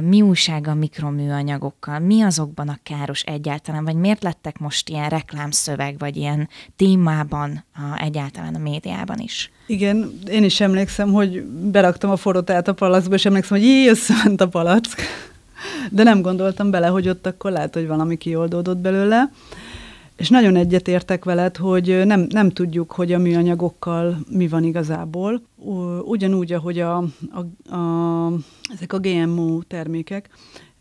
Mi 0.01 0.21
újság 0.21 0.67
a 0.67 0.73
mikroműanyagokkal? 0.73 1.99
Mi 1.99 2.21
azokban 2.21 2.69
a 2.69 2.79
káros 2.83 3.21
egyáltalán? 3.21 3.83
Vagy 3.83 3.95
miért 3.95 4.23
lettek 4.23 4.59
most 4.59 4.89
ilyen 4.89 5.09
reklámszöveg, 5.09 5.97
vagy 5.97 6.15
ilyen 6.15 6.49
témában 6.75 7.63
a, 7.75 8.01
egyáltalán 8.01 8.55
a 8.55 8.59
médiában 8.59 9.19
is? 9.19 9.51
Igen, 9.67 10.19
én 10.29 10.43
is 10.43 10.59
emlékszem, 10.59 11.11
hogy 11.11 11.43
beraktam 11.45 12.09
a 12.09 12.15
forró 12.15 12.41
a 12.47 12.71
palackba, 12.73 13.15
és 13.15 13.25
emlékszem, 13.25 13.57
hogy 13.57 13.67
jé, 13.67 13.89
összement 13.89 14.41
a 14.41 14.47
palack. 14.47 15.01
De 15.89 16.03
nem 16.03 16.21
gondoltam 16.21 16.71
bele, 16.71 16.87
hogy 16.87 17.09
ott 17.09 17.25
akkor 17.25 17.51
lehet, 17.51 17.73
hogy 17.73 17.87
valami 17.87 18.17
kioldódott 18.17 18.77
belőle. 18.77 19.31
És 20.15 20.29
nagyon 20.29 20.55
egyetértek 20.55 21.25
veled, 21.25 21.57
hogy 21.57 22.01
nem, 22.05 22.25
nem 22.29 22.49
tudjuk, 22.49 22.91
hogy 22.91 23.13
a 23.13 23.17
műanyagokkal 23.17 24.17
mi 24.29 24.47
van 24.47 24.63
igazából. 24.63 25.41
Ugyanúgy, 26.03 26.53
ahogy 26.53 26.79
a, 26.79 26.97
a, 27.31 27.75
a, 27.75 28.33
ezek 28.73 28.93
a 28.93 28.99
GMO 28.99 29.61
termékek, 29.61 30.29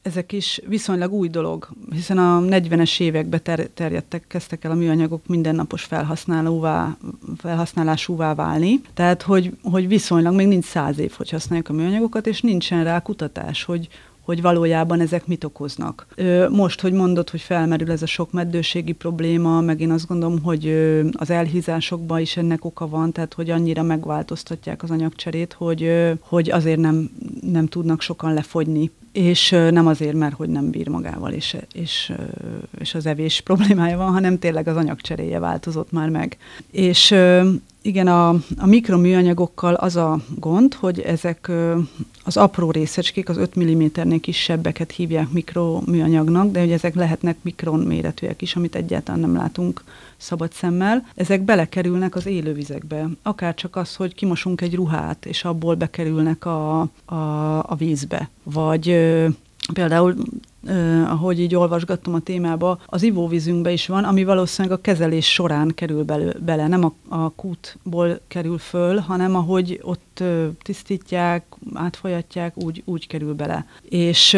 ezek 0.03 0.33
is 0.33 0.61
viszonylag 0.67 1.13
új 1.13 1.29
dolog, 1.29 1.69
hiszen 1.91 2.19
a 2.19 2.41
40-es 2.41 3.01
években 3.01 3.43
ter- 3.43 3.71
terjedtek, 3.71 4.25
kezdtek 4.27 4.65
el 4.65 4.71
a 4.71 4.75
műanyagok 4.75 5.27
mindennapos 5.27 5.83
felhasználóvá, 5.83 6.97
felhasználásúvá 7.37 8.35
válni. 8.35 8.81
Tehát, 8.95 9.23
hogy, 9.23 9.57
hogy 9.63 9.89
viszonylag 9.89 10.35
még 10.35 10.47
nincs 10.47 10.65
száz 10.65 10.99
év, 10.99 11.13
hogy 11.13 11.31
használjuk 11.31 11.69
a 11.69 11.73
műanyagokat, 11.73 12.27
és 12.27 12.41
nincsen 12.41 12.85
rá 12.85 13.01
kutatás, 13.01 13.65
hogy 13.65 13.89
hogy 14.23 14.43
valójában 14.43 15.01
ezek 15.01 15.27
mit 15.27 15.45
okoznak. 15.45 16.07
Most, 16.51 16.81
hogy 16.81 16.93
mondod, 16.93 17.31
hogy 17.31 17.41
felmerül 17.41 17.91
ez 17.91 18.03
a 18.03 18.07
sok 18.07 18.33
meddőségi 18.33 18.93
probléma, 18.93 19.61
meg 19.61 19.81
én 19.81 19.91
azt 19.91 20.07
gondolom, 20.07 20.43
hogy 20.43 20.67
az 21.13 21.31
elhízásokban 21.31 22.21
is 22.21 22.37
ennek 22.37 22.65
oka 22.65 22.89
van, 22.89 23.13
tehát 23.13 23.35
hogy 23.35 23.51
annyira 23.51 23.83
megváltoztatják 23.83 24.83
az 24.83 24.91
anyagcserét, 24.91 25.53
hogy, 25.53 25.93
hogy 26.21 26.51
azért 26.51 26.81
nem, 26.81 27.11
nem 27.41 27.67
tudnak 27.67 28.01
sokan 28.01 28.35
lefogyni 28.35 28.91
és 29.13 29.51
nem 29.51 29.87
azért, 29.87 30.15
mert 30.15 30.35
hogy 30.35 30.49
nem 30.49 30.71
bír 30.71 30.89
magával, 30.89 31.33
és, 31.33 31.57
és, 31.73 32.13
és 32.79 32.95
az 32.95 33.07
evés 33.07 33.41
problémája 33.41 33.97
van, 33.97 34.13
hanem 34.13 34.39
tényleg 34.39 34.69
az 34.69 34.77
anyagcseréje 34.77 35.39
változott 35.39 35.93
már 35.93 36.09
meg. 36.09 36.37
És 36.71 37.15
igen, 37.83 38.07
a, 38.07 38.29
a 38.57 38.67
mikroműanyagokkal 38.67 39.75
az 39.75 39.97
a 39.97 40.19
gond, 40.39 40.75
hogy 40.75 41.01
ezek 41.01 41.51
az 42.25 42.37
apró 42.37 42.71
részecskék, 42.71 43.29
az 43.29 43.37
5 43.37 43.59
mm-nél 43.59 44.21
kisebbeket 44.21 44.91
hívják 44.91 45.31
mikroműanyagnak, 45.31 46.51
de 46.51 46.61
hogy 46.61 46.73
ezek 46.73 46.95
lehetnek 46.95 47.37
mikron 47.43 47.81
méretűek 47.81 48.43
is, 48.43 48.57
amit 48.57 48.75
egyáltalán 48.75 49.21
nem 49.21 49.37
látunk 49.37 49.85
szabad 50.17 50.53
szemmel. 50.53 51.07
Ezek 51.15 51.41
belekerülnek 51.41 52.15
az 52.15 52.27
élővizekbe. 52.27 53.09
Akár 53.23 53.55
csak 53.55 53.77
az, 53.77 53.97
hogy 53.97 54.15
kimosunk 54.15 54.61
egy 54.61 54.75
ruhát, 54.75 55.27
és 55.27 55.45
abból 55.45 55.75
bekerülnek 55.75 56.45
a, 56.45 56.81
a, 57.05 57.59
a 57.59 57.75
vízbe. 57.79 58.29
Vagy 58.43 58.97
Például 59.73 60.15
Ahogy 61.07 61.41
így 61.41 61.55
olvasgattam 61.55 62.15
a 62.15 62.21
témába, 62.21 62.79
az 62.87 63.03
ivóvízünkbe 63.03 63.73
is 63.73 63.87
van, 63.87 64.05
ami 64.05 64.25
valószínűleg 64.25 64.79
a 64.79 64.81
kezelés 64.81 65.33
során 65.33 65.73
kerül 65.75 66.05
belő, 66.05 66.37
bele, 66.45 66.69
nem 66.69 66.85
a, 66.85 66.93
a 67.09 67.31
kútból 67.31 68.21
kerül 68.29 68.59
föl, 68.59 68.99
hanem 68.99 69.35
ahogy 69.35 69.81
ott 69.83 70.12
tisztítják, 70.63 71.45
átfolyatják, 71.75 72.57
úgy, 72.57 72.83
úgy 72.85 73.07
kerül 73.07 73.35
bele. 73.35 73.67
És 73.89 74.35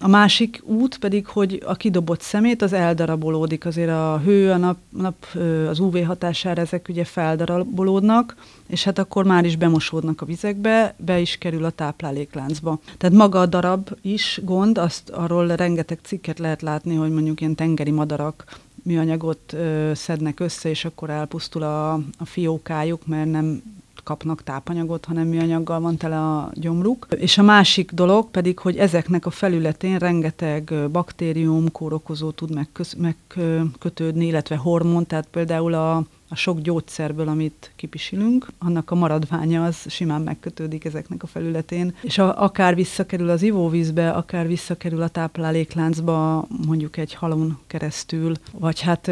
a 0.00 0.08
másik 0.08 0.62
út 0.64 0.98
pedig, 0.98 1.26
hogy 1.26 1.62
a 1.66 1.74
kidobott 1.74 2.20
szemét 2.20 2.62
az 2.62 2.72
eldarabolódik, 2.72 3.66
azért 3.66 3.90
a 3.90 4.20
hő, 4.24 4.50
a 4.50 4.56
nap, 4.56 4.76
nap 4.88 5.26
az 5.68 5.78
UV 5.78 6.04
hatására 6.04 6.60
ezek 6.60 6.86
ugye 6.88 7.04
feldarabolódnak, 7.04 8.36
és 8.66 8.84
hát 8.84 8.98
akkor 8.98 9.24
már 9.24 9.44
is 9.44 9.56
bemosódnak 9.56 10.20
a 10.20 10.26
vizekbe, 10.26 10.94
be 10.96 11.18
is 11.18 11.36
kerül 11.38 11.64
a 11.64 11.70
táplálékláncba. 11.70 12.78
Tehát 12.98 13.16
maga 13.16 13.40
a 13.40 13.46
darab 13.46 13.88
is 14.02 14.40
gond, 14.44 14.78
azt 14.78 15.10
arról 15.10 15.46
rengeteg 15.46 15.98
cikket 16.02 16.38
lehet 16.38 16.62
látni, 16.62 16.94
hogy 16.94 17.10
mondjuk 17.10 17.40
ilyen 17.40 17.54
tengeri 17.54 17.90
madarak 17.90 18.58
műanyagot 18.82 19.52
ö, 19.52 19.90
szednek 19.94 20.40
össze, 20.40 20.68
és 20.68 20.84
akkor 20.84 21.10
elpusztul 21.10 21.62
a, 21.62 21.92
a 21.92 22.24
fiókájuk, 22.24 23.06
mert 23.06 23.30
nem 23.30 23.62
kapnak 24.02 24.42
tápanyagot, 24.42 25.04
hanem 25.04 25.26
műanyaggal 25.26 25.80
van 25.80 25.96
tele 25.96 26.18
a 26.18 26.50
gyomruk. 26.54 27.06
És 27.16 27.38
a 27.38 27.42
másik 27.42 27.90
dolog 27.92 28.30
pedig, 28.30 28.58
hogy 28.58 28.76
ezeknek 28.76 29.26
a 29.26 29.30
felületén 29.30 29.98
rengeteg 29.98 30.72
baktérium, 30.92 31.72
kórokozó 31.72 32.30
tud 32.30 32.50
megkötődni, 32.96 34.26
illetve 34.26 34.56
hormon, 34.56 35.06
tehát 35.06 35.26
például 35.30 35.74
a 35.74 36.04
a 36.32 36.36
sok 36.36 36.60
gyógyszerből, 36.60 37.28
amit 37.28 37.70
kipisilünk, 37.76 38.46
annak 38.58 38.90
a 38.90 38.94
maradványa 38.94 39.64
az 39.64 39.76
simán 39.88 40.22
megkötődik 40.22 40.84
ezeknek 40.84 41.22
a 41.22 41.26
felületén, 41.26 41.94
és 42.02 42.18
a, 42.18 42.42
akár 42.42 42.74
visszakerül 42.74 43.28
az 43.28 43.42
ivóvízbe, 43.42 44.10
akár 44.10 44.46
visszakerül 44.46 45.02
a 45.02 45.08
táplálékláncba, 45.08 46.46
mondjuk 46.66 46.96
egy 46.96 47.14
halon 47.14 47.58
keresztül, 47.66 48.34
vagy 48.52 48.80
hát 48.80 49.06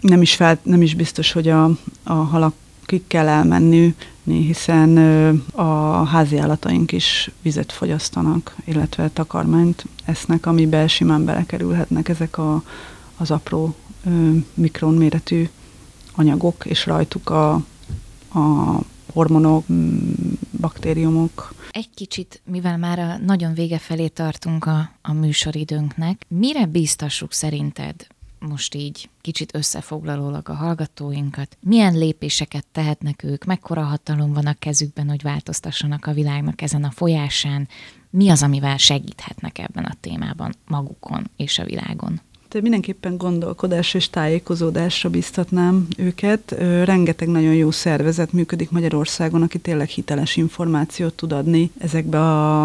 nem 0.00 0.22
is, 0.22 0.34
fel, 0.34 0.58
nem 0.62 0.82
is 0.82 0.94
biztos, 0.94 1.32
hogy 1.32 1.48
a, 1.48 1.70
a 2.02 2.12
halak 2.12 2.54
ki 2.84 3.04
kell 3.06 3.28
elmenni, 3.28 3.94
hiszen 4.34 4.96
a 5.52 6.04
házi 6.04 6.36
állataink 6.36 6.92
is 6.92 7.30
vizet 7.42 7.72
fogyasztanak, 7.72 8.56
illetve 8.64 9.10
takarmányt 9.10 9.84
esznek, 10.04 10.46
amiben 10.46 10.88
simán 10.88 11.24
belekerülhetnek 11.24 12.08
ezek 12.08 12.38
a, 12.38 12.62
az 13.16 13.30
apró 13.30 13.74
mikronméretű 14.54 15.48
anyagok, 16.14 16.64
és 16.66 16.86
rajtuk 16.86 17.30
a, 17.30 17.52
a 18.32 18.78
hormonok, 19.12 19.64
baktériumok. 20.60 21.54
Egy 21.70 21.90
kicsit, 21.94 22.40
mivel 22.44 22.78
már 22.78 22.98
a 22.98 23.18
nagyon 23.26 23.54
vége 23.54 23.78
felé 23.78 24.08
tartunk 24.08 24.64
a, 24.64 24.90
a 25.02 25.12
műsoridőnknek, 25.12 26.26
mire 26.28 26.66
bíztassuk 26.66 27.32
szerinted 27.32 28.06
most 28.38 28.74
így 28.74 29.08
kicsit 29.20 29.54
összefoglalólag 29.54 30.48
a 30.48 30.54
hallgatóinkat, 30.54 31.56
milyen 31.60 31.98
lépéseket 31.98 32.66
tehetnek 32.72 33.22
ők, 33.22 33.44
mekkora 33.44 33.82
hatalom 33.82 34.32
van 34.32 34.46
a 34.46 34.54
kezükben, 34.54 35.08
hogy 35.08 35.22
változtassanak 35.22 36.06
a 36.06 36.12
világnak 36.12 36.62
ezen 36.62 36.84
a 36.84 36.90
folyásán, 36.90 37.68
mi 38.10 38.28
az, 38.28 38.42
amivel 38.42 38.76
segíthetnek 38.76 39.58
ebben 39.58 39.84
a 39.84 39.96
témában 40.00 40.54
magukon 40.66 41.30
és 41.36 41.58
a 41.58 41.64
világon? 41.64 42.20
Hát 42.56 42.64
mindenképpen 42.64 43.16
gondolkodás 43.16 43.94
és 43.94 44.10
tájékozódásra 44.10 45.10
biztatnám 45.10 45.86
őket. 45.96 46.56
Rengeteg 46.84 47.28
nagyon 47.28 47.54
jó 47.54 47.70
szervezet 47.70 48.32
működik 48.32 48.70
Magyarországon, 48.70 49.42
aki 49.42 49.58
tényleg 49.58 49.88
hiteles 49.88 50.36
információt 50.36 51.14
tud 51.14 51.32
adni 51.32 51.70
ezekbe 51.78 52.18
a, 52.18 52.64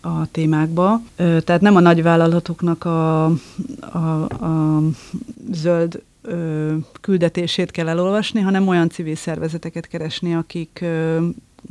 a 0.00 0.26
témákba. 0.30 1.00
Tehát 1.16 1.60
nem 1.60 1.76
a 1.76 1.80
nagyvállalatoknak 1.80 2.84
a, 2.84 3.24
a, 3.80 4.22
a 4.24 4.82
zöld 5.52 6.02
küldetését 7.00 7.70
kell 7.70 7.88
elolvasni, 7.88 8.40
hanem 8.40 8.68
olyan 8.68 8.88
civil 8.88 9.16
szervezeteket 9.16 9.86
keresni, 9.86 10.34
akik 10.34 10.84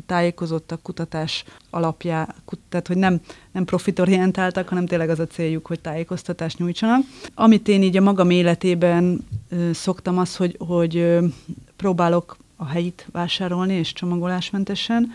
tájékozottak, 0.05 0.81
kutatás 0.81 1.43
alapjá, 1.69 2.35
tehát 2.69 2.87
hogy 2.87 2.97
nem, 2.97 3.21
nem 3.51 3.65
profitorientáltak, 3.65 4.67
hanem 4.67 4.85
tényleg 4.85 5.09
az 5.09 5.19
a 5.19 5.27
céljuk, 5.27 5.65
hogy 5.65 5.79
tájékoztatást 5.79 6.57
nyújtsanak. 6.57 7.01
Amit 7.33 7.67
én 7.67 7.83
így 7.83 7.97
a 7.97 8.01
magam 8.01 8.29
életében 8.29 9.27
szoktam 9.73 10.17
az, 10.17 10.35
hogy, 10.35 10.55
hogy 10.59 11.17
próbálok 11.75 12.37
a 12.55 12.65
helyit 12.65 13.07
vásárolni, 13.11 13.73
és 13.73 13.93
csomagolásmentesen, 13.93 15.11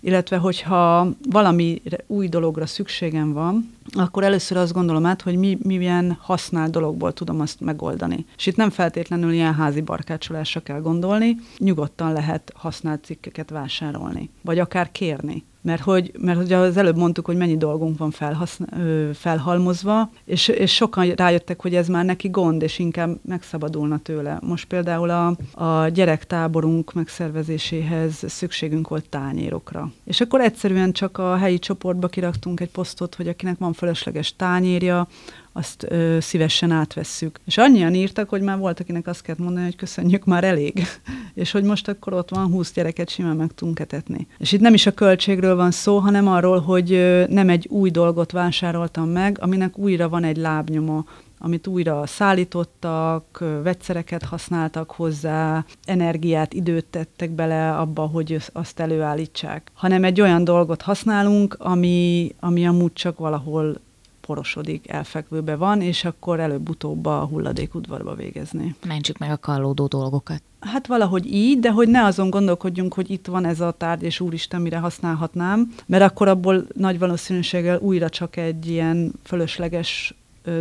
illetve 0.00 0.36
hogyha 0.36 1.08
valami 1.30 1.82
új 2.06 2.28
dologra 2.28 2.66
szükségem 2.66 3.32
van, 3.32 3.74
akkor 3.92 4.24
először 4.24 4.56
azt 4.56 4.72
gondolom 4.72 5.06
át, 5.06 5.22
hogy 5.22 5.36
mi, 5.36 5.58
milyen 5.62 6.18
használt 6.20 6.70
dologból 6.70 7.12
tudom 7.12 7.40
azt 7.40 7.60
megoldani. 7.60 8.26
És 8.36 8.46
itt 8.46 8.56
nem 8.56 8.70
feltétlenül 8.70 9.32
ilyen 9.32 9.54
házi 9.54 9.80
barkácsolásra 9.80 10.60
kell 10.60 10.80
gondolni, 10.80 11.36
nyugodtan 11.58 12.12
lehet 12.12 12.52
használt 12.56 13.04
cikkeket 13.04 13.50
vásárolni, 13.50 14.30
vagy 14.42 14.58
akár 14.58 14.92
kérni 14.92 15.44
mert 15.66 15.82
hogy, 15.82 16.12
mert 16.18 16.38
hogy 16.38 16.52
az 16.52 16.76
előbb 16.76 16.96
mondtuk, 16.96 17.26
hogy 17.26 17.36
mennyi 17.36 17.56
dolgunk 17.56 17.98
van 17.98 18.10
felhaszn- 18.10 18.68
felhalmozva, 19.14 20.10
és, 20.24 20.48
és 20.48 20.74
sokan 20.74 21.08
rájöttek, 21.08 21.62
hogy 21.62 21.74
ez 21.74 21.88
már 21.88 22.04
neki 22.04 22.28
gond, 22.28 22.62
és 22.62 22.78
inkább 22.78 23.18
megszabadulna 23.24 23.98
tőle. 23.98 24.38
Most 24.42 24.66
például 24.66 25.10
a, 25.10 25.36
a 25.64 25.88
gyerektáborunk 25.88 26.92
megszervezéséhez 26.92 28.24
szükségünk 28.26 28.88
volt 28.88 29.08
tányérokra. 29.08 29.92
És 30.04 30.20
akkor 30.20 30.40
egyszerűen 30.40 30.92
csak 30.92 31.18
a 31.18 31.36
helyi 31.36 31.58
csoportba 31.58 32.08
kiraktunk 32.08 32.60
egy 32.60 32.70
posztot, 32.70 33.14
hogy 33.14 33.28
akinek 33.28 33.58
van 33.58 33.72
fölösleges 33.72 34.36
tányérja, 34.36 35.08
azt 35.56 35.86
ö, 35.88 36.16
szívesen 36.20 36.70
átvesszük. 36.70 37.40
És 37.44 37.58
annyian 37.58 37.94
írtak, 37.94 38.28
hogy 38.28 38.40
már 38.40 38.58
volt, 38.58 38.80
akinek 38.80 39.06
azt 39.06 39.22
kellett 39.22 39.40
mondani, 39.40 39.64
hogy 39.64 39.76
köszönjük, 39.76 40.24
már 40.24 40.44
elég. 40.44 40.86
és 41.34 41.50
hogy 41.50 41.64
most 41.64 41.88
akkor 41.88 42.12
ott 42.12 42.30
van 42.30 42.50
20 42.50 42.72
gyereket 42.72 43.08
simán 43.08 43.36
meg 43.36 43.52
tudunk 43.54 43.80
etetni. 43.80 44.26
És 44.38 44.52
itt 44.52 44.60
nem 44.60 44.74
is 44.74 44.86
a 44.86 44.94
költségről 44.94 45.56
van 45.56 45.70
szó, 45.70 45.98
hanem 45.98 46.28
arról, 46.28 46.60
hogy 46.60 46.92
ö, 46.92 47.24
nem 47.28 47.48
egy 47.48 47.66
új 47.68 47.90
dolgot 47.90 48.32
vásároltam 48.32 49.08
meg, 49.08 49.38
aminek 49.40 49.78
újra 49.78 50.08
van 50.08 50.24
egy 50.24 50.36
lábnyoma, 50.36 51.04
amit 51.38 51.66
újra 51.66 52.06
szállítottak, 52.06 53.44
vegyszereket 53.62 54.22
használtak 54.22 54.90
hozzá, 54.90 55.64
energiát, 55.84 56.54
időt 56.54 56.84
tettek 56.84 57.30
bele 57.30 57.76
abba, 57.76 58.02
hogy 58.02 58.38
azt 58.52 58.80
előállítsák. 58.80 59.70
Hanem 59.74 60.04
egy 60.04 60.20
olyan 60.20 60.44
dolgot 60.44 60.82
használunk, 60.82 61.56
ami, 61.58 62.34
ami 62.40 62.66
amúgy 62.66 62.92
csak 62.92 63.18
valahol 63.18 63.84
porosodik, 64.26 64.88
elfekvőbe 64.88 65.56
van, 65.56 65.80
és 65.80 66.04
akkor 66.04 66.40
előbb-utóbb 66.40 67.06
a 67.06 67.24
hulladékudvarba 67.24 68.14
végezni. 68.14 68.74
Mentsük 68.86 69.18
meg 69.18 69.30
a 69.30 69.36
kallódó 69.36 69.86
dolgokat. 69.86 70.42
Hát 70.60 70.86
valahogy 70.86 71.32
így, 71.32 71.58
de 71.58 71.70
hogy 71.70 71.88
ne 71.88 72.04
azon 72.04 72.30
gondolkodjunk, 72.30 72.94
hogy 72.94 73.10
itt 73.10 73.26
van 73.26 73.44
ez 73.44 73.60
a 73.60 73.70
tárgy, 73.70 74.02
és 74.02 74.20
úristen, 74.20 74.60
mire 74.60 74.78
használhatnám, 74.78 75.72
mert 75.86 76.02
akkor 76.02 76.28
abból 76.28 76.66
nagy 76.74 76.98
valószínűséggel 76.98 77.78
újra 77.78 78.08
csak 78.08 78.36
egy 78.36 78.66
ilyen 78.66 79.12
fölösleges 79.22 80.14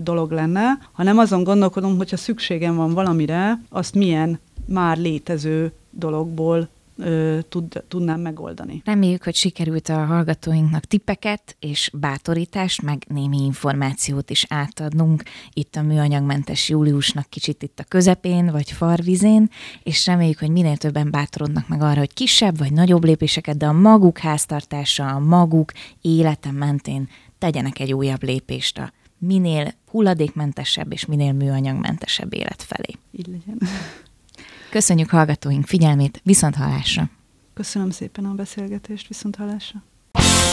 dolog 0.03 0.31
lenne, 0.31 0.77
hanem 0.91 1.17
azon 1.17 1.43
gondolkodom, 1.43 1.97
hogyha 1.97 2.17
szükségem 2.17 2.75
van 2.75 2.93
valamire, 2.93 3.61
azt 3.69 3.95
milyen 3.95 4.39
már 4.65 4.97
létező 4.97 5.71
dologból 5.89 6.69
ö, 6.97 7.39
tud, 7.49 7.83
tudnám 7.87 8.19
megoldani. 8.19 8.81
Reméljük, 8.85 9.23
hogy 9.23 9.35
sikerült 9.35 9.89
a 9.89 10.05
hallgatóinknak 10.05 10.85
tippeket 10.85 11.55
és 11.59 11.89
bátorítást, 11.93 12.81
meg 12.81 13.05
némi 13.07 13.43
információt 13.43 14.29
is 14.29 14.45
átadnunk 14.49 15.23
itt 15.53 15.75
a 15.75 15.81
műanyagmentes 15.81 16.69
júliusnak 16.69 17.29
kicsit 17.29 17.63
itt 17.63 17.79
a 17.79 17.83
közepén, 17.87 18.51
vagy 18.51 18.71
farvizén, 18.71 19.49
és 19.83 20.05
reméljük, 20.05 20.39
hogy 20.39 20.51
minél 20.51 20.77
többen 20.77 21.11
bátorodnak 21.11 21.67
meg 21.67 21.81
arra, 21.81 21.99
hogy 21.99 22.13
kisebb 22.13 22.57
vagy 22.57 22.73
nagyobb 22.73 23.03
lépéseket, 23.03 23.57
de 23.57 23.65
a 23.65 23.73
maguk 23.73 24.17
háztartása, 24.17 25.07
a 25.07 25.19
maguk 25.19 25.71
élete 26.01 26.51
mentén 26.51 27.09
tegyenek 27.37 27.79
egy 27.79 27.93
újabb 27.93 28.23
lépést 28.23 28.77
a 28.77 28.91
minél 29.17 29.73
hulladékmentesebb 29.89 30.91
és 30.91 31.05
minél 31.05 31.33
műanyagmentesebb 31.33 32.33
élet 32.33 32.63
felé. 32.63 32.95
Így 33.11 33.27
legyen. 33.27 33.57
Köszönjük 34.75 35.09
hallgatóink 35.09 35.65
figyelmét, 35.65 36.21
viszont 36.23 36.55
hallásra! 36.55 37.09
Köszönöm 37.53 37.89
szépen 37.89 38.25
a 38.25 38.33
beszélgetést, 38.33 39.07
viszont 39.07 39.35
hallásra. 39.35 39.83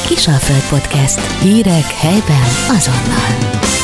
Kisalföld 0.06 0.68
Podcast. 0.68 1.40
Hírek 1.40 1.84
helyben 1.84 2.48
azonnal. 2.68 3.81